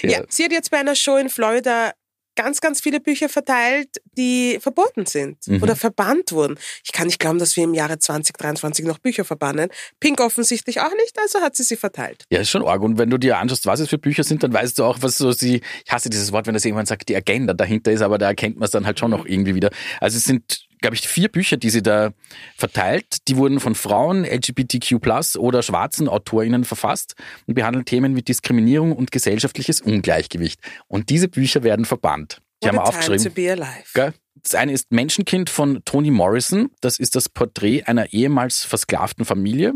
Ja. 0.02 0.24
sie 0.30 0.46
hat 0.46 0.52
jetzt 0.52 0.72
bei 0.72 0.78
einer 0.78 0.96
Show 0.96 1.18
in 1.18 1.30
Florida 1.30 1.94
ganz, 2.36 2.62
ganz 2.62 2.82
viele 2.82 3.00
Bücher 3.00 3.30
verteilt, 3.30 3.90
die 4.18 4.58
verboten 4.62 5.06
sind 5.06 5.38
Mhm. 5.48 5.62
oder 5.64 5.76
verbannt 5.76 6.32
wurden. 6.32 6.58
Ich 6.84 6.92
kann 6.92 7.08
nicht 7.08 7.20
glauben, 7.20 7.40
dass 7.40 7.56
wir 7.56 7.64
im 7.64 7.74
Jahre 7.74 8.00
2023 8.00 8.86
noch 8.86 9.00
Bücher 9.00 9.26
verbannen. 9.26 9.70
Pink 10.00 10.20
offensichtlich 10.22 10.80
auch 10.82 10.94
nicht, 10.94 11.18
also 11.20 11.40
hat 11.42 11.56
sie 11.56 11.64
sie 11.64 11.76
verteilt. 11.76 12.26
Ja, 12.32 12.40
ist 12.40 12.50
schon 12.50 12.66
arg. 12.66 12.82
Und 12.82 12.98
wenn 12.98 13.10
du 13.10 13.18
dir 13.18 13.38
anschaust, 13.38 13.66
was 13.66 13.80
es 13.80 13.90
für 13.90 13.98
Bücher 13.98 14.24
sind, 14.24 14.44
dann 14.44 14.54
weißt 14.54 14.80
du 14.80 14.84
auch, 14.84 14.98
was 15.02 15.18
so 15.18 15.32
sie, 15.32 15.62
ich 15.86 15.92
hasse 15.92 16.10
dieses 16.10 16.32
Wort, 16.32 16.48
wenn 16.48 16.54
das 16.54 16.66
irgendwann 16.66 16.86
sagt, 16.86 17.10
die 17.10 17.16
Agenda 17.16 17.54
dahinter 17.54 17.92
ist, 17.92 18.02
aber 18.02 18.18
da 18.18 18.28
erkennt 18.28 18.58
man 18.58 18.66
es 18.66 18.72
dann 18.72 18.86
halt 18.86 19.00
schon 19.00 19.12
noch 19.12 19.26
irgendwie 19.26 19.56
wieder. 19.56 19.70
Also 20.00 20.18
es 20.18 20.24
sind, 20.24 20.66
glaube 20.84 20.98
ich, 20.98 21.08
vier 21.08 21.30
Bücher, 21.30 21.56
die 21.56 21.70
sie 21.70 21.82
da 21.82 22.12
verteilt. 22.58 23.30
Die 23.30 23.38
wurden 23.38 23.62
von 23.62 23.74
Frauen, 23.74 24.26
LGBTQ 24.26 25.38
oder 25.38 25.64
schwarzen 25.64 26.10
AutorInnen 26.10 26.66
verfasst 26.66 27.16
und 27.48 27.54
behandeln 27.54 27.86
Themen 27.86 28.18
wie 28.18 28.22
Diskriminierung 28.22 28.92
und 28.92 29.10
gesellschaftliches 29.10 29.80
Ungleichgewicht. 29.80 30.60
Und 30.90 31.10
diese 31.10 31.30
Bücher 31.30 31.64
werden 31.64 31.86
verbannt. 31.86 32.42
Die 32.62 32.68
haben 32.68 32.76
What 32.76 32.86
time 32.86 33.00
aufgeschrieben. 33.00 33.24
to 33.24 33.30
be 33.30 33.50
alive. 33.50 33.86
Gell? 33.94 34.14
Das 34.42 34.56
eine 34.56 34.74
ist 34.74 34.92
Menschenkind 34.92 35.50
von 35.50 35.82
Toni 35.86 36.12
Morrison. 36.12 36.70
Das 36.82 37.00
ist 37.00 37.16
das 37.16 37.30
Porträt 37.30 37.84
einer 37.84 38.12
ehemals 38.12 38.66
versklavten 38.66 39.24
Familie. 39.24 39.74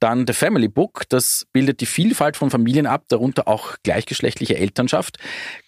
Dann 0.00 0.26
The 0.26 0.32
Family 0.32 0.66
Book. 0.66 1.04
Das 1.08 1.46
bildet 1.52 1.80
die 1.80 1.86
Vielfalt 1.86 2.36
von 2.36 2.50
Familien 2.50 2.86
ab, 2.86 3.04
darunter 3.08 3.46
auch 3.46 3.76
gleichgeschlechtliche 3.84 4.56
Elternschaft. 4.56 5.18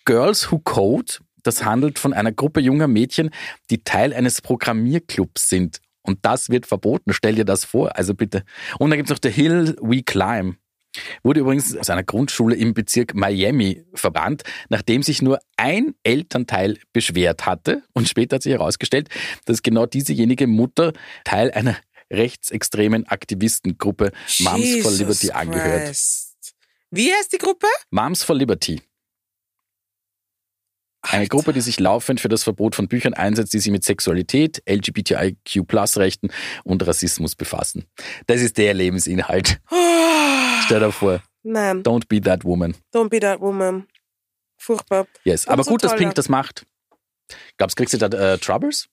Girls 0.05 0.51
Who 0.51 0.59
Code. 0.59 1.19
Das 1.43 1.65
handelt 1.65 1.99
von 1.99 2.13
einer 2.13 2.33
Gruppe 2.33 2.61
junger 2.61 2.89
Mädchen, 2.89 3.31
die 3.71 3.83
Teil 3.83 4.13
eines 4.13 4.41
Programmierclubs 4.41 5.49
sind. 5.49 5.81
Und 6.03 6.19
das 6.23 6.49
wird 6.49 6.67
verboten. 6.67 7.13
Stell 7.13 7.35
dir 7.35 7.45
das 7.45 7.65
vor. 7.65 7.97
Also 7.97 8.15
bitte. 8.15 8.45
Und 8.79 8.91
dann 8.91 8.99
gibt's 8.99 9.11
noch 9.11 9.19
The 9.23 9.31
Hill 9.31 9.77
We 9.81 10.03
Climb. 10.03 10.57
Wurde 11.23 11.41
übrigens 11.41 11.77
aus 11.77 11.89
einer 11.89 12.03
Grundschule 12.03 12.57
im 12.57 12.75
Bezirk 12.75 13.15
Miami 13.15 13.85
verbannt, 13.95 14.43
nachdem 14.71 15.03
sich 15.03 15.23
nur 15.23 15.39
ein 15.57 15.95
Elternteil 16.03 16.79
beschwert 16.93 17.47
hatte. 17.47 17.83
Und 17.93 18.09
später 18.09 18.37
hat 18.37 18.43
sich 18.43 18.53
herausgestellt, 18.53 19.09
dass 19.45 19.63
genau 19.63 19.87
diesejenige 19.87 20.47
Mutter 20.47 20.93
Teil 21.25 21.53
einer 21.53 21.77
rechtsextremen 22.11 23.07
Aktivistengruppe 23.07 24.11
Moms 24.41 24.83
for 24.83 24.91
Jesus 24.91 24.99
Liberty 24.99 25.31
angehört. 25.31 25.87
Christ. 25.87 26.55
Wie 26.91 27.13
heißt 27.13 27.33
die 27.33 27.39
Gruppe? 27.39 27.69
Moms 27.91 28.25
for 28.25 28.35
Liberty. 28.35 28.81
Eine 31.03 31.23
Alter. 31.23 31.29
Gruppe, 31.37 31.53
die 31.55 31.61
sich 31.63 31.81
laufend 31.81 32.21
für 32.21 32.29
das 32.29 32.43
Verbot 32.43 32.75
von 32.75 32.87
Büchern 32.89 33.15
einsetzt, 33.15 33.53
die 33.55 33.59
sich 33.59 33.73
mit 33.73 33.85
Sexualität, 33.85 34.63
LGBTIQ-Rechten 34.69 36.31
und 36.65 36.87
Rassismus 36.87 37.35
befassen. 37.35 37.87
Das 38.27 38.41
ist 38.43 38.59
der 38.59 38.75
Lebensinhalt. 38.75 39.61
Oh, 39.71 39.77
Stell 40.67 40.81
dir 40.81 40.93
vor, 40.93 41.23
nein, 41.43 41.83
don't 41.83 42.07
be 42.09 42.21
that 42.21 42.45
woman. 42.45 42.75
don't 42.93 43.09
be 43.09 43.19
that 43.21 43.41
woman. 43.41 43.87
Furchtbar. 44.59 45.07
Yes. 45.25 45.47
Aber 45.49 45.61
Umso 45.61 45.71
gut, 45.71 45.85
dass 45.85 45.93
toller. 45.93 46.01
Pink 46.03 46.15
das 46.17 46.29
macht. 46.29 46.67
Glaubst 47.57 47.79
du, 47.79 47.81
kriegst 47.83 47.95
du 47.95 48.09
da 48.09 48.35
äh, 48.35 48.39
Troubles? 48.39 48.89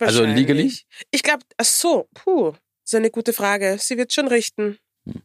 Also 0.00 0.24
legally? 0.24 0.72
Ich 1.12 1.22
glaube, 1.22 1.44
ach 1.58 1.64
so, 1.64 2.08
puh, 2.14 2.50
das 2.50 2.60
ist 2.86 2.94
eine 2.96 3.10
gute 3.10 3.32
Frage. 3.32 3.76
Sie 3.78 3.96
wird 3.96 4.12
schon 4.12 4.26
richten. 4.26 4.78
Hm. 5.06 5.22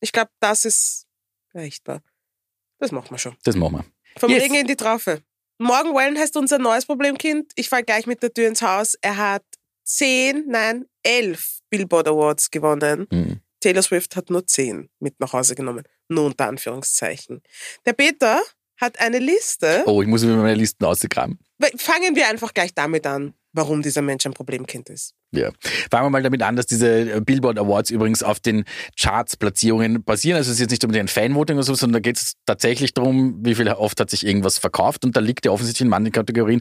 Ich 0.00 0.10
glaube, 0.10 0.30
das 0.40 0.64
ist 0.64 1.06
richtbar. 1.54 2.02
Das 2.80 2.90
machen 2.90 3.10
wir 3.10 3.18
schon. 3.18 3.36
Das 3.44 3.54
machen 3.54 3.74
wir. 3.76 3.84
Vom 4.18 4.30
Yes. 4.30 4.42
Regen 4.42 4.54
in 4.56 4.66
die 4.66 4.74
Traufe. 4.76 5.22
Morgan 5.58 5.94
Wallen 5.94 6.18
heißt 6.18 6.36
unser 6.36 6.58
neues 6.58 6.86
Problemkind. 6.86 7.52
Ich 7.56 7.68
fall 7.68 7.82
gleich 7.82 8.06
mit 8.06 8.22
der 8.22 8.32
Tür 8.32 8.48
ins 8.48 8.62
Haus. 8.62 8.94
Er 9.00 9.16
hat 9.16 9.44
zehn, 9.84 10.44
nein, 10.48 10.86
elf 11.02 11.60
Billboard 11.70 12.08
Awards 12.08 12.50
gewonnen. 12.50 13.06
Hm. 13.10 13.40
Taylor 13.60 13.82
Swift 13.82 14.16
hat 14.16 14.30
nur 14.30 14.46
zehn 14.46 14.90
mit 15.00 15.18
nach 15.18 15.32
Hause 15.32 15.54
genommen. 15.54 15.84
Nur 16.08 16.26
unter 16.26 16.46
Anführungszeichen. 16.46 17.42
Der 17.86 17.94
Peter 17.94 18.40
hat 18.76 19.00
eine 19.00 19.18
Liste. 19.18 19.82
Oh, 19.86 20.02
ich 20.02 20.08
muss 20.08 20.22
mir 20.22 20.36
meine 20.36 20.54
Listen 20.54 20.84
ausgraben. 20.84 21.38
Fangen 21.76 22.14
wir 22.14 22.28
einfach 22.28 22.52
gleich 22.52 22.74
damit 22.74 23.06
an, 23.06 23.34
warum 23.52 23.82
dieser 23.82 24.02
Mensch 24.02 24.26
ein 24.26 24.34
Problemkind 24.34 24.90
ist. 24.90 25.14
Ja. 25.32 25.50
Fangen 25.90 26.06
wir 26.06 26.10
mal 26.10 26.22
damit 26.22 26.42
an, 26.42 26.56
dass 26.56 26.66
diese 26.66 27.10
äh, 27.10 27.20
Billboard 27.20 27.58
Awards 27.58 27.90
übrigens 27.90 28.22
auf 28.22 28.40
den 28.40 28.64
Charts-Platzierungen 29.00 30.04
basieren. 30.04 30.36
Also 30.36 30.50
es 30.50 30.56
ist 30.56 30.60
jetzt 30.60 30.70
nicht 30.70 30.84
unbedingt 30.84 31.06
ein 31.06 31.08
Fanvoting 31.08 31.56
oder 31.56 31.64
so, 31.64 31.74
sondern 31.74 31.94
da 31.94 32.00
geht 32.00 32.16
es 32.16 32.34
tatsächlich 32.46 32.94
darum, 32.94 33.44
wie 33.44 33.54
viel 33.54 33.68
oft 33.68 33.98
hat 34.00 34.10
sich 34.10 34.26
irgendwas 34.26 34.58
verkauft. 34.58 35.04
Und 35.04 35.16
da 35.16 35.20
liegt 35.20 35.46
er 35.46 35.52
offensichtlich 35.52 35.84
in 35.84 35.88
manchen 35.88 36.12
Kategorien 36.12 36.60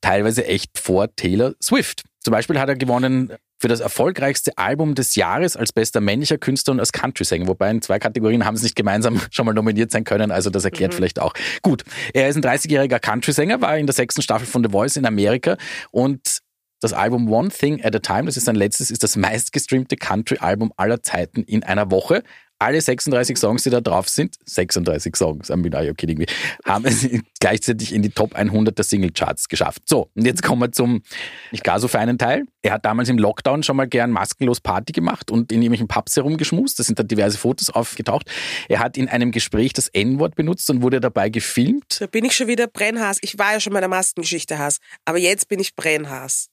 teilweise 0.00 0.44
echt 0.46 0.78
vor 0.78 1.14
Taylor 1.14 1.54
Swift. 1.62 2.02
Zum 2.20 2.32
Beispiel 2.32 2.58
hat 2.58 2.68
er 2.68 2.76
gewonnen 2.76 3.32
für 3.62 3.68
das 3.68 3.78
erfolgreichste 3.78 4.58
Album 4.58 4.96
des 4.96 5.14
Jahres 5.14 5.56
als 5.56 5.72
bester 5.72 6.00
männlicher 6.00 6.36
Künstler 6.36 6.72
und 6.72 6.80
als 6.80 6.90
Country-Sänger. 6.90 7.46
Wobei 7.46 7.70
in 7.70 7.80
zwei 7.80 8.00
Kategorien 8.00 8.44
haben 8.44 8.56
sie 8.56 8.64
nicht 8.64 8.74
gemeinsam 8.74 9.20
schon 9.30 9.46
mal 9.46 9.52
nominiert 9.52 9.92
sein 9.92 10.02
können. 10.02 10.32
Also 10.32 10.50
das 10.50 10.64
erklärt 10.64 10.94
vielleicht 10.94 11.20
auch. 11.20 11.32
Gut, 11.62 11.84
er 12.12 12.28
ist 12.28 12.34
ein 12.34 12.42
30-jähriger 12.42 12.98
Country-Sänger, 12.98 13.60
war 13.60 13.78
in 13.78 13.86
der 13.86 13.94
sechsten 13.94 14.20
Staffel 14.20 14.48
von 14.48 14.64
The 14.64 14.70
Voice 14.70 14.96
in 14.96 15.06
Amerika 15.06 15.56
und 15.92 16.40
das 16.80 16.92
Album 16.92 17.32
One 17.32 17.50
Thing 17.50 17.84
at 17.84 17.94
a 17.94 18.00
Time, 18.00 18.24
das 18.24 18.36
ist 18.36 18.46
sein 18.46 18.56
letztes, 18.56 18.90
ist 18.90 19.04
das 19.04 19.14
meistgestreamte 19.14 19.94
Country-Album 19.94 20.72
aller 20.76 21.00
Zeiten 21.00 21.44
in 21.44 21.62
einer 21.62 21.92
Woche. 21.92 22.24
Alle 22.62 22.80
36 22.80 23.36
Songs, 23.36 23.64
die 23.64 23.70
da 23.70 23.80
drauf 23.80 24.08
sind, 24.08 24.36
36 24.46 25.16
Songs, 25.16 25.50
I'm 25.50 25.68
not 25.68 25.74
okay, 25.74 26.06
irgendwie, 26.06 26.26
haben 26.64 26.84
es 26.84 27.08
gleichzeitig 27.40 27.92
in 27.92 28.02
die 28.02 28.10
Top 28.10 28.36
100 28.36 28.78
der 28.78 28.84
Single-Charts 28.84 29.48
geschafft. 29.48 29.82
So, 29.88 30.10
und 30.14 30.24
jetzt 30.24 30.44
kommen 30.44 30.60
wir 30.60 30.70
zum 30.70 31.02
nicht 31.50 31.64
gar 31.64 31.80
so 31.80 31.88
feinen 31.88 32.18
Teil. 32.18 32.44
Er 32.62 32.74
hat 32.74 32.84
damals 32.84 33.08
im 33.08 33.18
Lockdown 33.18 33.64
schon 33.64 33.74
mal 33.74 33.88
gern 33.88 34.12
maskenlos 34.12 34.60
Party 34.60 34.92
gemacht 34.92 35.32
und 35.32 35.50
in 35.50 35.60
irgendwelchen 35.60 35.88
Pubs 35.88 36.14
herumgeschmust. 36.14 36.78
Da 36.78 36.84
sind 36.84 37.00
dann 37.00 37.08
diverse 37.08 37.36
Fotos 37.36 37.68
aufgetaucht. 37.68 38.30
Er 38.68 38.78
hat 38.78 38.96
in 38.96 39.08
einem 39.08 39.32
Gespräch 39.32 39.72
das 39.72 39.88
N-Wort 39.88 40.36
benutzt 40.36 40.70
und 40.70 40.82
wurde 40.82 41.00
dabei 41.00 41.30
gefilmt. 41.30 42.00
Da 42.00 42.06
bin 42.06 42.24
ich 42.24 42.36
schon 42.36 42.46
wieder 42.46 42.68
Brennhaas. 42.68 43.18
Ich 43.22 43.40
war 43.40 43.54
ja 43.54 43.58
schon 43.58 43.72
bei 43.72 43.80
der 43.80 43.88
Maskengeschichte 43.88 44.60
Haas, 44.60 44.78
aber 45.04 45.18
jetzt 45.18 45.48
bin 45.48 45.58
ich 45.58 45.74
Brennhaas. 45.74 46.46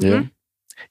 Ja. 0.00 0.24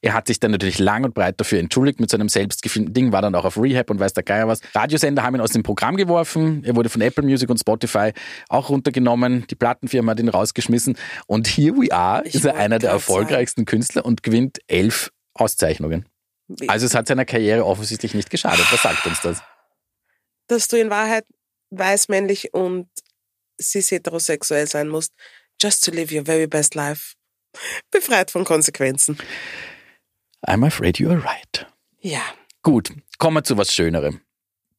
Er 0.00 0.14
hat 0.14 0.26
sich 0.26 0.40
dann 0.40 0.50
natürlich 0.50 0.78
lang 0.78 1.04
und 1.04 1.14
breit 1.14 1.40
dafür 1.40 1.58
entschuldigt 1.58 2.00
mit 2.00 2.10
seinem 2.10 2.28
selbstgefilmten 2.28 2.94
Ding, 2.94 3.12
war 3.12 3.22
dann 3.22 3.34
auch 3.34 3.44
auf 3.44 3.56
Rehab 3.60 3.90
und 3.90 4.00
weiß 4.00 4.12
der 4.12 4.22
Geier 4.22 4.48
was. 4.48 4.60
Radiosender 4.74 5.22
haben 5.22 5.36
ihn 5.36 5.40
aus 5.40 5.50
dem 5.50 5.62
Programm 5.62 5.96
geworfen. 5.96 6.62
Er 6.64 6.76
wurde 6.76 6.88
von 6.88 7.00
Apple 7.00 7.24
Music 7.24 7.48
und 7.48 7.58
Spotify 7.58 8.12
auch 8.48 8.68
runtergenommen. 8.68 9.46
Die 9.48 9.54
Plattenfirma 9.54 10.12
hat 10.12 10.20
ihn 10.20 10.28
rausgeschmissen. 10.28 10.96
Und 11.26 11.48
here 11.48 11.76
we 11.76 11.92
are, 11.92 12.22
Ich 12.24 12.34
ist 12.34 12.44
er 12.44 12.56
einer 12.56 12.78
der 12.78 12.90
erfolgreichsten 12.90 13.64
Künstler 13.64 14.04
und 14.04 14.22
gewinnt 14.22 14.58
elf 14.66 15.10
Auszeichnungen. 15.34 16.06
Also 16.66 16.86
es 16.86 16.94
hat 16.94 17.08
seiner 17.08 17.24
Karriere 17.24 17.64
offensichtlich 17.64 18.14
nicht 18.14 18.30
geschadet. 18.30 18.66
Was 18.70 18.82
sagt 18.82 19.06
uns 19.06 19.20
das? 19.20 19.42
Dass 20.46 20.68
du 20.68 20.78
in 20.78 20.90
Wahrheit 20.90 21.24
weiß, 21.70 22.08
männlich 22.08 22.54
und 22.54 22.88
cis 23.60 23.90
heterosexuell 23.90 24.66
sein 24.66 24.88
musst. 24.88 25.12
Just 25.60 25.84
to 25.84 25.90
live 25.90 26.12
your 26.12 26.24
very 26.24 26.46
best 26.46 26.74
life. 26.74 27.14
Befreit 27.90 28.30
von 28.30 28.44
Konsequenzen. 28.44 29.18
I'm 30.46 30.64
afraid 30.64 30.98
you 30.98 31.10
are 31.10 31.18
right. 31.22 31.66
Ja. 32.00 32.20
Gut, 32.62 32.92
kommen 33.18 33.36
wir 33.36 33.44
zu 33.44 33.56
was 33.56 33.74
Schönerem. 33.74 34.20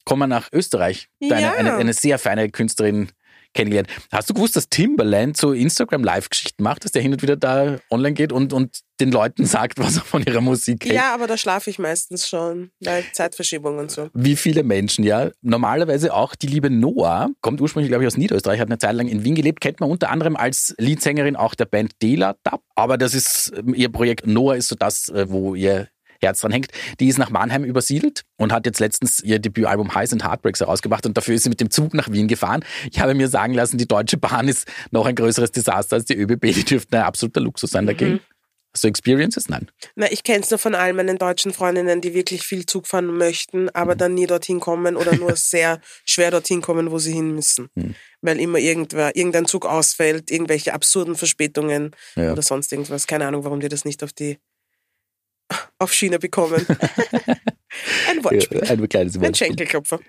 Kommen 0.06 0.22
wir 0.22 0.28
nach 0.28 0.50
Österreich. 0.52 1.10
Deine, 1.19 1.41
Ja. 1.41 1.54
eine, 1.54 1.76
eine 1.76 1.93
sehr 1.93 2.17
feine 2.19 2.50
Künstlerin 2.50 3.12
kennengelernt. 3.53 3.89
Hast 4.12 4.29
du 4.29 4.33
gewusst, 4.33 4.55
dass 4.55 4.69
Timberland 4.69 5.38
so 5.38 5.53
Instagram-Live-Geschichten 5.53 6.63
macht, 6.63 6.85
dass 6.85 6.91
der 6.91 7.01
hin 7.01 7.13
und 7.13 7.21
wieder 7.21 7.35
da 7.35 7.77
online 7.89 8.13
geht 8.13 8.31
und, 8.31 8.53
und 8.53 8.79
den 8.99 9.12
Leuten 9.12 9.45
sagt, 9.45 9.79
was 9.79 9.97
er 9.97 10.03
von 10.03 10.23
ihrer 10.23 10.41
Musik 10.41 10.85
hält? 10.85 10.95
Ja, 10.95 11.13
aber 11.13 11.27
da 11.27 11.38
schlafe 11.38 11.69
ich 11.69 11.79
meistens 11.79 12.27
schon, 12.27 12.71
weil 12.81 13.03
Zeitverschiebung 13.13 13.77
und 13.77 13.91
so. 13.91 14.09
Wie 14.13 14.35
viele 14.35 14.63
Menschen, 14.63 15.03
ja. 15.03 15.31
Normalerweise 15.41 16.13
auch 16.13 16.35
die 16.35 16.47
liebe 16.47 16.69
Noah, 16.69 17.29
kommt 17.41 17.62
ursprünglich, 17.62 17.89
glaube 17.89 18.03
ich, 18.03 18.07
aus 18.07 18.17
Niederösterreich, 18.17 18.59
hat 18.59 18.67
eine 18.67 18.77
Zeit 18.77 18.95
lang 18.95 19.07
in 19.07 19.23
Wien 19.23 19.35
gelebt, 19.35 19.62
kennt 19.62 19.79
man 19.79 19.89
unter 19.89 20.09
anderem 20.09 20.35
als 20.35 20.75
Leadsängerin 20.77 21.35
auch 21.35 21.55
der 21.55 21.65
Band 21.65 21.93
Dela 22.01 22.35
Dab. 22.43 22.62
Aber 22.75 22.97
das 22.97 23.13
ist 23.13 23.53
ihr 23.73 23.91
Projekt. 23.91 24.27
Noah 24.27 24.55
ist 24.55 24.67
so 24.67 24.75
das, 24.75 25.09
äh, 25.09 25.29
wo 25.29 25.55
ihr 25.55 25.88
Herz 26.21 26.41
dran 26.41 26.51
hängt. 26.51 26.67
Die 26.99 27.08
ist 27.08 27.17
nach 27.17 27.29
Mannheim 27.29 27.63
übersiedelt 27.63 28.23
und 28.38 28.51
hat 28.51 28.65
jetzt 28.65 28.79
letztens 28.79 29.21
ihr 29.21 29.39
Debütalbum 29.39 29.93
Highs 29.95 30.13
and 30.13 30.23
Heartbreaks 30.23 30.60
herausgebracht 30.60 31.05
und 31.05 31.15
dafür 31.17 31.36
ist 31.36 31.43
sie 31.43 31.49
mit 31.49 31.60
dem 31.62 31.69
Zug 31.71 31.93
nach 31.93 32.12
Wien 32.12 32.27
gefahren. 32.27 32.63
Ich 32.91 32.99
habe 32.99 33.13
mir 33.13 33.27
sagen 33.27 33.53
lassen, 33.53 33.77
die 33.77 33.88
Deutsche 33.88 34.17
Bahn 34.17 34.47
ist 34.47 34.67
noch 34.91 35.05
ein 35.05 35.15
größeres 35.15 35.51
Desaster 35.51 35.95
als 35.95 36.05
die 36.05 36.15
ÖBB. 36.15 36.41
Die 36.53 36.63
dürften 36.65 36.95
ein 36.95 37.03
absoluter 37.03 37.41
Luxus 37.41 37.71
sein 37.71 37.86
dagegen. 37.86 38.19
Hast 38.71 38.84
du 38.84 38.88
Experiences? 38.88 39.49
Nein. 39.49 39.67
Na, 39.95 40.12
ich 40.12 40.21
kenne 40.21 40.41
es 40.43 40.51
nur 40.51 40.60
von 40.60 40.75
all 40.75 40.93
meinen 40.93 41.17
deutschen 41.17 41.53
Freundinnen, 41.53 42.01
die 42.01 42.13
wirklich 42.13 42.43
viel 42.43 42.67
Zug 42.67 42.86
fahren 42.86 43.17
möchten, 43.17 43.67
aber 43.69 43.95
dann 43.95 44.13
nie 44.13 44.27
dorthin 44.27 44.60
kommen 44.60 44.95
oder 44.95 45.15
nur 45.15 45.36
sehr 45.36 45.82
schwer 46.05 46.29
dorthin 46.29 46.62
kommen, 46.62 46.91
wo 46.91 46.99
sie 46.99 47.13
hin 47.13 47.34
müssen. 47.34 47.69
Weil 48.21 48.39
immer 48.39 48.60
irgendwer, 48.60 49.15
irgendein 49.15 49.47
Zug 49.47 49.65
ausfällt, 49.65 50.29
irgendwelche 50.29 50.73
absurden 50.75 51.15
Verspätungen 51.15 51.95
Ja. 52.15 52.32
oder 52.34 52.43
sonst 52.43 52.71
irgendwas. 52.71 53.08
Keine 53.08 53.25
Ahnung, 53.25 53.43
warum 53.43 53.60
die 53.60 53.69
das 53.69 53.86
nicht 53.86 54.03
auf 54.03 54.13
die 54.13 54.38
auf 55.77 55.93
Schiene 55.93 56.19
bekommen. 56.19 56.65
ein 58.09 58.23
Wortspiel. 58.23 58.62
Ja, 58.63 58.71
ein 58.71 58.89
kleines 58.89 59.15
Ein 59.15 59.21
Wortspiel. 59.21 59.47
Schenkelklopfer. 59.47 59.99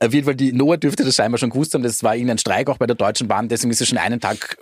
Auf 0.00 0.12
jeden 0.14 0.24
Fall, 0.24 0.34
die 0.34 0.52
Noah 0.52 0.76
dürfte 0.76 1.04
das 1.04 1.16
scheinbar 1.16 1.38
schon 1.38 1.50
gewusst 1.50 1.74
haben. 1.74 1.82
Das 1.82 2.02
war 2.02 2.14
irgendein 2.14 2.38
Streik 2.38 2.68
auch 2.68 2.78
bei 2.78 2.86
der 2.86 2.96
Deutschen 2.96 3.28
Bahn. 3.28 3.48
Deswegen 3.48 3.70
ist 3.70 3.78
sie 3.78 3.86
schon 3.86 3.98
einen 3.98 4.20
Tag 4.20 4.58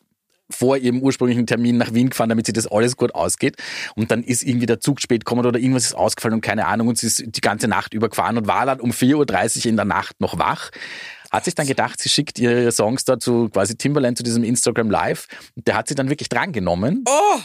vor 0.50 0.76
ihrem 0.76 1.00
ursprünglichen 1.00 1.46
Termin 1.46 1.78
nach 1.78 1.94
Wien 1.94 2.10
gefahren, 2.10 2.28
damit 2.28 2.46
sie 2.46 2.52
das 2.52 2.66
alles 2.66 2.96
gut 2.96 3.14
ausgeht. 3.14 3.56
Und 3.94 4.10
dann 4.10 4.22
ist 4.22 4.42
irgendwie 4.42 4.66
der 4.66 4.80
Zug 4.80 5.00
spät 5.00 5.24
gekommen 5.24 5.46
oder 5.46 5.58
irgendwas 5.58 5.86
ist 5.86 5.94
ausgefallen 5.94 6.34
und 6.34 6.40
keine 6.40 6.66
Ahnung. 6.66 6.88
Und 6.88 6.98
sie 6.98 7.06
ist 7.06 7.22
die 7.24 7.40
ganze 7.40 7.68
Nacht 7.68 7.94
übergefahren 7.94 8.36
und 8.36 8.46
war 8.46 8.66
dann 8.66 8.80
um 8.80 8.90
4.30 8.90 9.58
Uhr 9.58 9.66
in 9.66 9.76
der 9.76 9.84
Nacht 9.84 10.20
noch 10.20 10.38
wach. 10.38 10.70
Hat 11.30 11.44
sich 11.44 11.54
dann 11.54 11.68
gedacht, 11.68 12.00
sie 12.00 12.08
schickt 12.08 12.40
ihre 12.40 12.72
Songs 12.72 13.04
da 13.04 13.20
zu 13.20 13.48
quasi 13.50 13.76
Timberland 13.76 14.18
zu 14.18 14.24
diesem 14.24 14.42
Instagram 14.42 14.90
Live. 14.90 15.28
Und 15.54 15.68
der 15.68 15.76
hat 15.76 15.88
sie 15.88 15.94
dann 15.94 16.08
wirklich 16.08 16.28
drangenommen 16.28 17.04
Oh! 17.08 17.40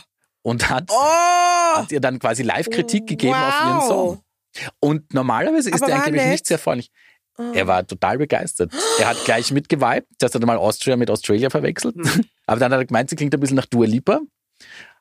Und 0.45 0.69
hat, 0.69 0.89
Oh! 0.91 1.77
hat 1.77 1.91
ihr 1.91 1.99
dann 1.99 2.19
quasi 2.19 2.43
Live-Kritik 2.43 3.08
gegeben 3.08 3.34
auf 3.34 3.62
ihren 3.65 3.77
Wow. 3.77 3.88
Song. 3.88 4.21
Und 4.79 5.13
normalerweise 5.13 5.69
ist 5.71 5.81
Aber 5.81 5.91
er 5.91 5.97
angeblich 5.99 6.21
nett. 6.21 6.31
nicht 6.31 6.45
sehr 6.47 6.60
freundlich. 6.60 6.91
Er 7.53 7.67
war 7.67 7.86
total 7.86 8.17
begeistert. 8.19 8.71
Er 8.99 9.10
hat 9.10 9.25
gleich 9.25 9.51
mitgeweibt. 9.51 10.08
Das 10.19 10.34
hat 10.34 10.41
er 10.41 10.45
mal 10.45 10.55
Austria 10.58 10.95
mit 10.95 11.10
Australia 11.10 11.49
verwechselt. 11.49 11.97
Mhm. 11.97 12.23
Aber 12.45 12.60
dann 12.60 12.71
hat 12.71 12.79
er 12.79 12.86
gemeint, 12.86 13.10
sie 13.10 13.17
klingt 13.17 13.34
ein 13.34 13.39
bisschen 13.41 13.58
nach 13.58 13.65
Dua 13.65 13.86
Lipa. 13.86 14.21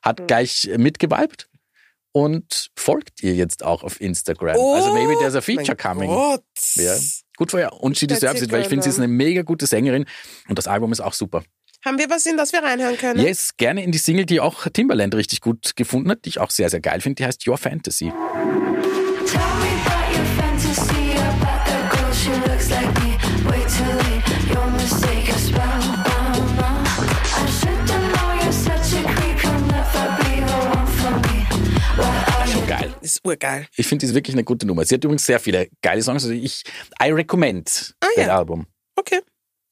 Hat 0.01 0.19
Mhm. 0.19 0.27
gleich 0.27 0.69
mitgeweibt 0.77 1.47
und 2.11 2.71
folgt 2.75 3.23
ihr 3.23 3.35
jetzt 3.35 3.63
auch 3.63 3.83
auf 3.83 4.01
Instagram. 4.01 4.57
also 4.59 4.93
maybe 4.93 5.13
there's 5.19 5.35
a 5.35 5.41
feature 5.41 5.77
Oh 5.79 5.87
coming. 5.89 6.09
Gott. 6.09 6.43
Ja. 6.73 6.95
Gut 7.37 7.53
ihr. 7.53 7.71
Und 7.71 7.97
she 7.97 8.07
deserves 8.07 8.41
it, 8.41 8.51
weil 8.51 8.61
ich 8.63 8.67
finde, 8.67 8.83
sie 8.83 8.89
ist 8.89 8.97
eine 8.97 9.07
mega 9.07 9.43
gute 9.43 9.65
Sängerin. 9.67 10.05
Und 10.49 10.57
das 10.57 10.67
Album 10.67 10.91
ist 10.91 10.99
auch 11.01 11.13
super. 11.13 11.43
Haben 11.85 11.99
wir 11.99 12.09
was, 12.09 12.25
in 12.25 12.35
das 12.35 12.51
wir 12.51 12.63
reinhören 12.63 12.97
können? 12.97 13.19
Yes, 13.23 13.55
gerne 13.57 13.83
in 13.83 13.91
die 13.91 13.99
Single, 13.99 14.25
die 14.25 14.39
auch 14.39 14.67
Timberland 14.73 15.13
richtig 15.13 15.39
gut 15.39 15.75
gefunden 15.75 16.09
hat, 16.09 16.25
die 16.25 16.29
ich 16.29 16.39
auch 16.39 16.49
sehr, 16.49 16.69
sehr 16.69 16.79
geil 16.81 16.99
finde. 16.99 17.15
Die 17.17 17.25
heißt 17.25 17.47
Your 17.47 17.59
Fantasy. 17.59 18.11
Ist 33.01 33.23
urgeil. 33.23 33.67
Ich 33.75 33.85
finde, 33.85 34.03
die 34.03 34.09
ist 34.09 34.15
wirklich 34.15 34.33
eine 34.35 34.43
gute 34.43 34.65
Nummer. 34.65 34.83
Sie 34.83 34.95
hat 34.95 35.03
übrigens 35.03 35.27
sehr 35.27 35.39
viele 35.39 35.69
geile 35.83 36.01
Songs. 36.01 36.23
Also 36.23 36.33
ich, 36.33 36.63
I 36.99 37.11
recommend 37.11 37.93
Ah, 38.01 38.07
das 38.15 38.25
ja. 38.25 38.35
Album. 38.35 38.65
Okay. 38.95 39.21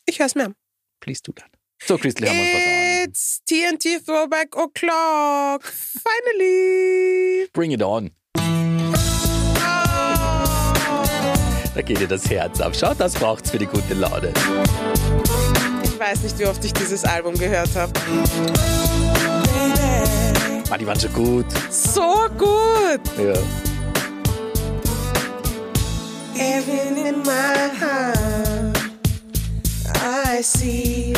Ich 0.06 0.19
hör's 0.19 0.36
mir 0.36 0.45
an. 0.45 0.56
Please 0.99 1.19
do 1.23 1.32
that. 1.32 1.52
So, 1.85 1.97
Christel, 1.97 2.29
haben 2.29 2.37
wir 2.37 2.43
uns 2.43 2.53
an. 2.53 3.09
It's 3.09 3.41
TNT 3.45 4.05
Throwback 4.05 4.55
O'Clock. 4.55 5.63
Finally. 5.63 7.49
Bring 7.51 7.71
it 7.71 7.81
on. 7.81 8.11
Da 11.75 11.81
geht 11.81 11.99
dir 11.99 12.07
das 12.07 12.29
Herz 12.29 12.61
auf. 12.61 12.73
Schau, 12.73 12.93
das 12.93 13.15
braucht's 13.15 13.51
für 13.51 13.57
die 13.57 13.65
gute 13.65 13.95
Laune. 13.95 14.31
Ich 15.83 15.99
weiß 15.99 16.21
nicht, 16.21 16.39
wie 16.39 16.45
oft 16.45 16.63
ich 16.63 16.71
dieses 16.71 17.03
Album 17.03 17.37
gehört 17.37 17.75
habe. 17.75 17.91
Ah, 20.69 20.77
die 20.77 20.87
waren 20.87 20.99
schon 20.99 21.13
gut. 21.13 21.45
So 21.69 22.27
gut. 22.37 23.01
Ja. 23.17 23.33
Even 26.35 26.97
in 26.97 27.21
my 27.23 27.69
heart, 27.79 28.77
I 30.03 30.41
see. 30.41 31.13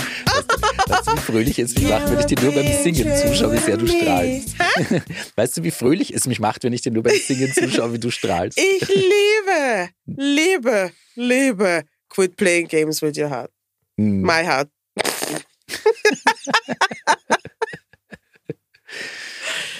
Weißt 0.88 1.08
du, 1.08 1.14
wie 1.16 1.20
fröhlich 1.20 1.60
es 1.60 1.76
mich 1.76 1.90
macht, 1.90 2.12
wenn 2.12 2.20
ich 2.20 2.26
dir 2.26 2.40
nur 2.42 2.54
beim 2.54 2.68
Singen 2.84 3.16
zuschaue, 3.18 3.54
wie 3.54 3.58
sehr 3.58 3.78
du 3.78 3.88
strahlst? 3.88 4.56
Weißt 5.36 5.58
du, 5.58 5.64
wie 5.64 5.72
fröhlich 5.72 6.14
es 6.14 6.28
mich 6.28 6.40
macht, 6.40 6.64
wenn 6.64 6.74
ich 6.74 6.82
dir 6.82 6.92
nur 6.92 7.04
beim 7.04 7.18
Singen 7.18 7.52
zuschaue, 7.54 7.94
wie 7.94 8.00
du 8.00 8.12
strahlst? 8.12 8.60
Ich 8.60 8.88
liebe, 8.88 9.90
liebe, 10.06 10.92
liebe 11.16 11.84
Quit 12.10 12.36
Playing 12.38 12.68
Games 12.68 13.02
with 13.02 13.18
Your 13.18 13.30
Heart. 13.30 13.52
Hm. 13.98 14.22
My 14.22 14.44
Heart. 14.44 14.70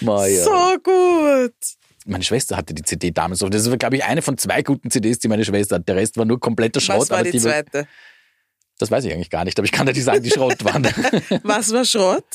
Maja. 0.02 0.44
So 0.44 0.78
gut. 0.84 1.54
Meine 2.06 2.24
Schwester 2.24 2.58
hatte 2.58 2.74
die 2.74 2.84
CD 2.84 3.12
damals. 3.12 3.40
Das 3.40 3.70
war, 3.70 3.78
glaube 3.78 3.98
ich, 3.98 4.04
eine 4.04 4.22
von 4.22 4.38
zwei 4.38 4.62
guten 4.62 4.92
CDs, 4.92 5.20
die 5.20 5.28
meine 5.28 5.44
Schwester 5.44 5.78
hat. 5.78 5.88
Der 5.88 5.96
Rest 5.96 6.18
war 6.18 6.26
nur 6.26 6.40
kompletter 6.40 6.80
Schrott. 6.80 7.02
Was 7.02 7.10
war 7.10 7.24
die 7.24 7.34
war- 7.44 7.52
zweite? 7.52 7.88
Das 8.78 8.92
weiß 8.92 9.06
ich 9.06 9.14
eigentlich 9.14 9.30
gar 9.30 9.46
nicht, 9.46 9.58
aber 9.58 9.66
ich 9.66 9.72
kann 9.72 9.86
dir 9.86 9.94
die 9.94 10.02
sagen, 10.02 10.24
die 10.24 10.32
Schrott 10.32 10.64
waren. 10.64 10.84
Was 11.44 11.72
war 11.72 11.86
Schrott? 11.86 12.26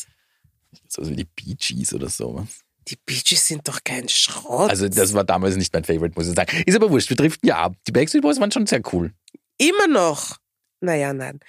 so 0.88 1.08
wie 1.08 1.16
die 1.16 1.24
Bee 1.24 1.56
Gees 1.58 1.92
oder 1.94 2.08
so. 2.08 2.46
Die 2.88 2.96
Bee 2.96 3.20
Gees 3.24 3.46
sind 3.46 3.66
doch 3.68 3.82
kein 3.84 4.08
Schrott. 4.08 4.70
Also 4.70 4.88
das 4.88 5.12
war 5.12 5.24
damals 5.24 5.56
nicht 5.56 5.72
mein 5.72 5.84
Favorite, 5.84 6.14
muss 6.16 6.28
ich 6.28 6.34
sagen. 6.34 6.62
Ist 6.64 6.74
aber 6.74 6.90
wurscht, 6.90 7.10
wir 7.10 7.16
driften 7.16 7.48
ja 7.48 7.58
ab. 7.58 7.74
Die 7.86 7.92
Backstreet 7.92 8.22
Boys 8.22 8.40
waren 8.40 8.50
schon 8.50 8.66
sehr 8.66 8.82
cool. 8.92 9.12
Immer 9.58 9.88
noch. 9.88 10.38
Naja, 10.80 11.12
nein. 11.12 11.40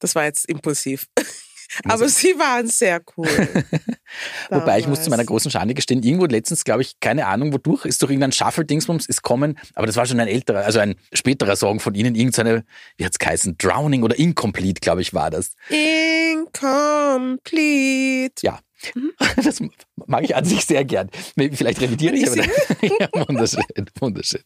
Das 0.00 0.14
war 0.14 0.24
jetzt 0.24 0.46
impulsiv. 0.46 1.06
Aber 1.84 2.08
sie 2.08 2.36
waren 2.38 2.66
sehr 2.66 3.00
cool. 3.16 3.28
Wobei 4.50 4.80
ich 4.80 4.88
muss 4.88 5.02
zu 5.02 5.10
meiner 5.10 5.24
großen 5.24 5.50
Schande 5.50 5.74
gestehen, 5.74 6.02
irgendwo 6.02 6.26
letztens, 6.26 6.64
glaube 6.64 6.82
ich, 6.82 7.00
keine 7.00 7.26
Ahnung 7.26 7.52
wodurch, 7.52 7.84
ist 7.84 8.00
durch 8.02 8.10
irgendein 8.10 8.32
Shuffle-Dingsbums 8.32 9.06
ist 9.06 9.22
kommen, 9.22 9.58
aber 9.74 9.86
das 9.86 9.96
war 9.96 10.06
schon 10.06 10.18
ein 10.20 10.28
älterer, 10.28 10.64
also 10.64 10.78
ein 10.80 10.96
späterer 11.12 11.56
Song 11.56 11.80
von 11.80 11.94
ihnen, 11.94 12.14
irgendeine, 12.14 12.64
wie 12.96 13.04
hat's 13.04 13.18
geheißen, 13.18 13.56
Drowning 13.58 14.02
oder 14.02 14.18
Incomplete, 14.18 14.80
glaube 14.80 15.02
ich, 15.02 15.12
war 15.14 15.30
das. 15.30 15.52
Incomplete. 15.68 18.42
Ja. 18.42 18.58
Das 19.44 19.60
mag 20.06 20.24
ich 20.24 20.34
an 20.34 20.46
sich 20.46 20.64
sehr 20.64 20.86
gern. 20.86 21.10
Vielleicht 21.36 21.82
revidiere 21.82 22.16
ich, 22.16 22.22
Ich 22.22 22.30
aber 22.30 22.42
ja, 23.00 23.10
wunderschön, 23.28 23.62
wunderschön. 23.98 24.40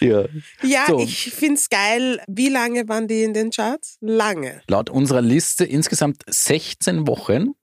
Ja. 0.00 0.26
Ja, 0.62 0.86
So. 0.88 0.98
ich 1.00 1.30
find's 1.32 1.68
geil. 1.68 2.20
Wie 2.26 2.48
lange 2.48 2.88
waren 2.88 3.08
die 3.08 3.22
in 3.22 3.34
den 3.34 3.50
Charts? 3.50 3.96
Lange. 4.00 4.62
Laut 4.68 4.90
unserer 4.90 5.22
Liste 5.22 5.64
insgesamt 5.64 6.22
16 6.28 7.06
Wochen 7.06 7.54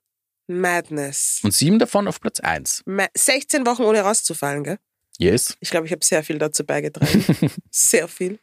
Madness. 0.47 1.39
und 1.43 1.53
sieben 1.53 1.79
davon 1.79 2.07
auf 2.07 2.19
Platz 2.21 2.39
1. 2.39 2.83
Ma 2.85 3.07
16 3.15 3.65
Wochen 3.65 3.83
ohne 3.83 4.01
rauszufallen, 4.01 4.63
gell? 4.63 4.77
Yes. 5.17 5.55
Ich 5.59 5.69
glaube, 5.69 5.85
ich 5.85 5.91
habe 5.91 6.03
sehr 6.03 6.23
viel 6.23 6.37
dazu 6.37 6.65
beigetragen. 6.65 7.23
sehr 7.71 8.07
viel. 8.07 8.39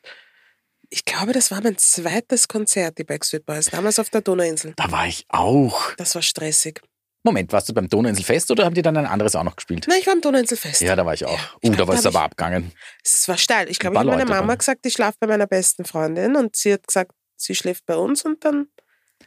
Ich 0.89 1.05
glaube, 1.05 1.33
das 1.33 1.51
war 1.51 1.61
mein 1.63 1.79
zweites 1.79 2.49
Konzert, 2.49 2.99
die 2.99 3.05
Backstreet 3.05 3.45
Boys, 3.47 3.67
damals 3.67 3.99
auf 3.99 4.11
der 4.11 4.23
Donauinsel. 4.23 4.73
Da 4.77 4.91
war 4.91 5.07
ich 5.07 5.25
auch. 5.29 5.95
Das 5.97 6.15
war 6.15 6.23
stressig. 6.23 6.81
Moment, 7.23 7.53
warst 7.53 7.69
du 7.69 7.75
beim 7.75 7.89
Donauinselfest 7.89 8.51
oder 8.51 8.65
haben 8.65 8.75
die 8.75 8.83
dann 8.83 8.97
ein 8.97 9.07
anderes 9.07 9.37
auch 9.37 9.45
noch 9.45 9.57
gespielt? 9.57 9.87
Nein, 9.89 9.99
ich 10.01 10.07
war 10.07 10.15
am 10.15 10.23
Donauinselfest. 10.23 10.81
Ja, 10.81 10.97
da 10.97 11.05
war 11.05 11.13
ich 11.13 11.27
auch. 11.27 11.39
ich 11.61 11.71
uh, 11.71 11.75
da 11.75 11.87
war 11.87 11.95
es 11.95 12.07
aber 12.07 12.23
abgegangen. 12.23 12.73
Es 13.05 13.29
war 13.29 13.37
steil. 13.37 13.69
Ich 13.69 13.79
glaube, 13.79 13.95
ich 13.95 13.99
habe 13.99 14.11
meiner 14.11 14.25
Mama 14.25 14.49
waren. 14.49 14.59
gesagt, 14.59 14.87
ich 14.87 14.95
schlafe 14.95 15.19
bei 15.21 15.27
meiner 15.27 15.47
besten 15.47 15.85
Freundin 15.85 16.37
und 16.37 16.57
sie 16.57 16.73
hat 16.73 16.87
gesagt, 16.87 17.13
sie 17.37 17.55
schläft 17.55 17.85
bei 17.85 17.97
uns 17.97 18.25
und 18.25 18.45
dann 18.45 18.69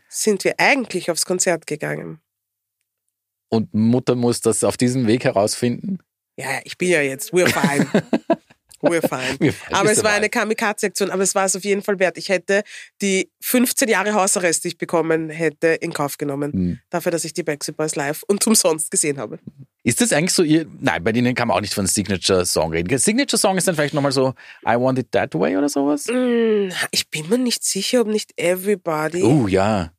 sind 0.10 0.44
wir 0.44 0.56
eigentlich 0.58 1.12
aufs 1.12 1.26
Konzert 1.26 1.68
gegangen. 1.68 2.20
Und 3.50 3.72
Mutter 3.74 4.16
muss 4.16 4.42
das 4.42 4.64
auf 4.64 4.78
diesem 4.78 5.06
Weg 5.06 5.26
herausfinden. 5.26 6.00
Ja, 6.36 6.52
ja, 6.52 6.60
ich 6.64 6.80
bin 6.80 6.90
ja 6.90 7.02
jetzt, 7.02 7.32
we're 7.32 7.48
fine. 7.48 7.88
We're 8.84 9.02
fine. 9.02 9.38
We're 9.40 9.52
fine. 9.54 9.76
Aber 9.78 9.92
Ist 9.92 10.00
es 10.00 10.04
war 10.04 10.12
eine 10.12 10.30
Kamikaze-Aktion, 10.30 11.10
aber 11.10 11.24
es 11.24 11.34
war 11.36 11.46
es 11.46 11.56
auf 11.56 11.64
jeden 11.64 11.82
Fall 11.82 12.00
wert. 12.00 12.18
Ich 12.18 12.30
hätte 12.30 12.64
die 13.02 13.32
15 13.42 13.88
Jahre 13.88 14.14
Hausarrest, 14.14 14.64
die 14.64 14.70
ich 14.70 14.78
bekommen 14.78 15.30
hätte, 15.30 15.68
in 15.68 15.94
Kauf 15.94 16.18
genommen. 16.18 16.52
Hm. 16.52 16.80
Dafür, 16.90 17.12
dass 17.12 17.24
ich 17.26 17.34
die 17.34 17.44
Backstreet 17.44 17.78
Boys 17.78 17.96
live 17.96 18.24
und 18.28 18.46
umsonst 18.46 18.92
gesehen 18.92 19.18
habe. 19.18 19.40
Ist 19.84 20.00
das 20.02 20.14
eigentlich 20.14 20.34
so 20.34 20.44
ihr, 20.44 20.66
nein, 20.80 21.04
bei 21.04 21.12
denen 21.12 21.36
kann 21.36 21.48
man 21.48 21.58
auch 21.58 21.62
nicht 21.62 21.74
von 21.74 21.88
Signature 21.88 22.46
Song 22.46 22.72
reden. 22.72 22.98
Signature 22.98 23.40
Song 23.40 23.58
ist 23.58 23.68
dann 23.68 23.76
vielleicht 23.76 23.94
nochmal 23.94 24.12
so 24.12 24.34
I 24.68 24.76
Want 24.76 25.00
It 25.00 25.12
That 25.12 25.34
Way 25.36 25.58
oder 25.58 25.70
sowas? 25.70 26.06
Mm, 26.08 26.70
Ich 26.92 27.10
bin 27.10 27.28
mir 27.30 27.38
nicht 27.38 27.64
sicher, 27.64 28.02
ob 28.02 28.08
nicht 28.08 28.32
Everybody. 28.38 29.24
Oh 29.24 29.48
ja, 29.48 29.92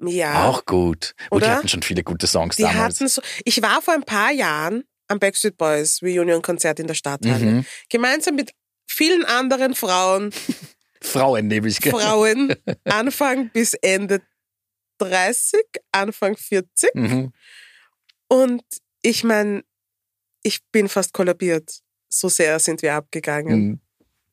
ja. 0.00 0.48
auch 0.48 0.64
gut. 0.64 1.14
Und 1.30 1.44
die 1.44 1.48
hatten 1.48 1.68
schon 1.68 1.82
viele 1.82 2.02
gute 2.02 2.26
Songs 2.26 2.56
Die 2.56 2.62
damals. 2.62 2.96
hatten 2.96 3.08
so. 3.08 3.22
Ich 3.44 3.62
war 3.62 3.82
vor 3.82 3.94
ein 3.94 4.02
paar 4.04 4.32
Jahren 4.32 4.84
am 5.10 5.18
Backstreet 5.18 5.56
Boys 5.56 6.02
Reunion-Konzert 6.02 6.80
in 6.80 6.86
der 6.86 6.94
Stadthalle. 6.94 7.44
Mhm. 7.44 7.66
Gemeinsam 7.88 8.36
mit 8.36 8.52
vielen 8.86 9.24
anderen 9.24 9.74
Frauen, 9.74 10.32
Frauen 11.02 11.48
nämlich. 11.48 11.80
gell? 11.80 11.92
Frauen, 11.92 12.54
Anfang 12.84 13.50
bis 13.50 13.74
Ende 13.74 14.22
30, 14.98 15.60
Anfang 15.92 16.36
40. 16.36 16.94
Mhm. 16.94 17.32
Und 18.28 18.62
ich 19.02 19.24
meine, 19.24 19.64
ich 20.42 20.60
bin 20.72 20.88
fast 20.88 21.12
kollabiert. 21.12 21.80
So 22.08 22.28
sehr 22.28 22.58
sind 22.58 22.82
wir 22.82 22.94
abgegangen. 22.94 23.60
Mhm. 23.60 23.80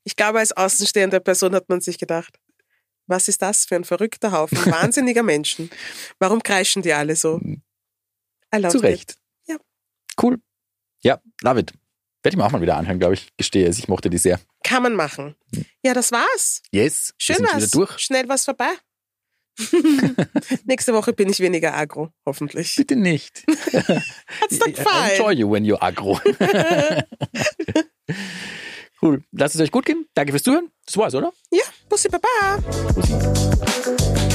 Ich 0.04 0.16
glaube, 0.16 0.40
als 0.40 0.52
außenstehende 0.52 1.20
Person 1.20 1.54
hat 1.56 1.70
man 1.70 1.82
sich 1.82 1.98
gedacht, 1.98 2.38
was 3.08 3.28
ist 3.28 3.42
das 3.42 3.66
für 3.66 3.76
ein 3.76 3.86
verrückter 3.86 4.32
Haufen 4.32 4.58
wahnsinniger 4.66 5.24
Menschen? 5.24 5.70
Warum 6.20 6.44
kreischen 6.44 6.82
die 6.82 6.94
alle 6.94 7.16
so? 7.16 7.40
I 8.54 8.58
love 8.58 8.70
Zu 8.70 8.80
Recht. 8.80 9.16
Ja. 9.48 9.58
Cool. 10.22 10.40
Ja, 11.08 11.22
love 11.42 11.62
it. 11.62 11.72
Werde 12.22 12.34
ich 12.34 12.38
mir 12.38 12.46
auch 12.46 12.52
mal 12.52 12.62
wieder 12.62 12.76
anhören, 12.76 13.00
glaube 13.00 13.14
ich. 13.14 13.30
Gestehe 13.38 13.66
es, 13.66 13.80
ich 13.80 13.88
mochte 13.88 14.10
die 14.10 14.18
sehr. 14.18 14.42
Kann 14.66 14.84
man 14.84 14.94
machen. 14.94 15.36
Ja, 15.82 15.94
das 15.94 16.12
war's. 16.12 16.62
Yes, 16.72 17.14
Schön 17.18 17.38
war's. 17.40 18.02
Schnell 18.02 18.28
was 18.28 18.44
vorbei. 18.44 18.72
Nächste 20.66 20.94
Woche 20.94 21.14
bin 21.14 21.30
ich 21.30 21.40
weniger 21.40 21.74
agro, 21.74 22.12
hoffentlich. 22.26 22.76
Bitte 22.76 22.98
nicht. 22.98 23.46
Hat's 23.48 24.60
dir 24.60 24.68
I 24.68 24.74
gefallen? 24.74 25.12
enjoy 25.12 25.32
you 25.32 25.50
when 25.50 25.64
you're 25.64 25.82
aggro. 25.82 26.20
cool. 29.02 29.24
Lasst 29.32 29.56
es 29.56 29.62
euch 29.62 29.72
gut 29.72 29.86
gehen. 29.86 30.08
Danke 30.14 30.34
fürs 30.34 30.44
Zuhören. 30.44 30.70
Das 30.86 30.98
war's, 30.98 31.16
oder? 31.16 31.32
Ja, 31.52 31.64
Bussi 31.88 32.10
Baba. 32.10 32.58
Bussi. 32.94 34.27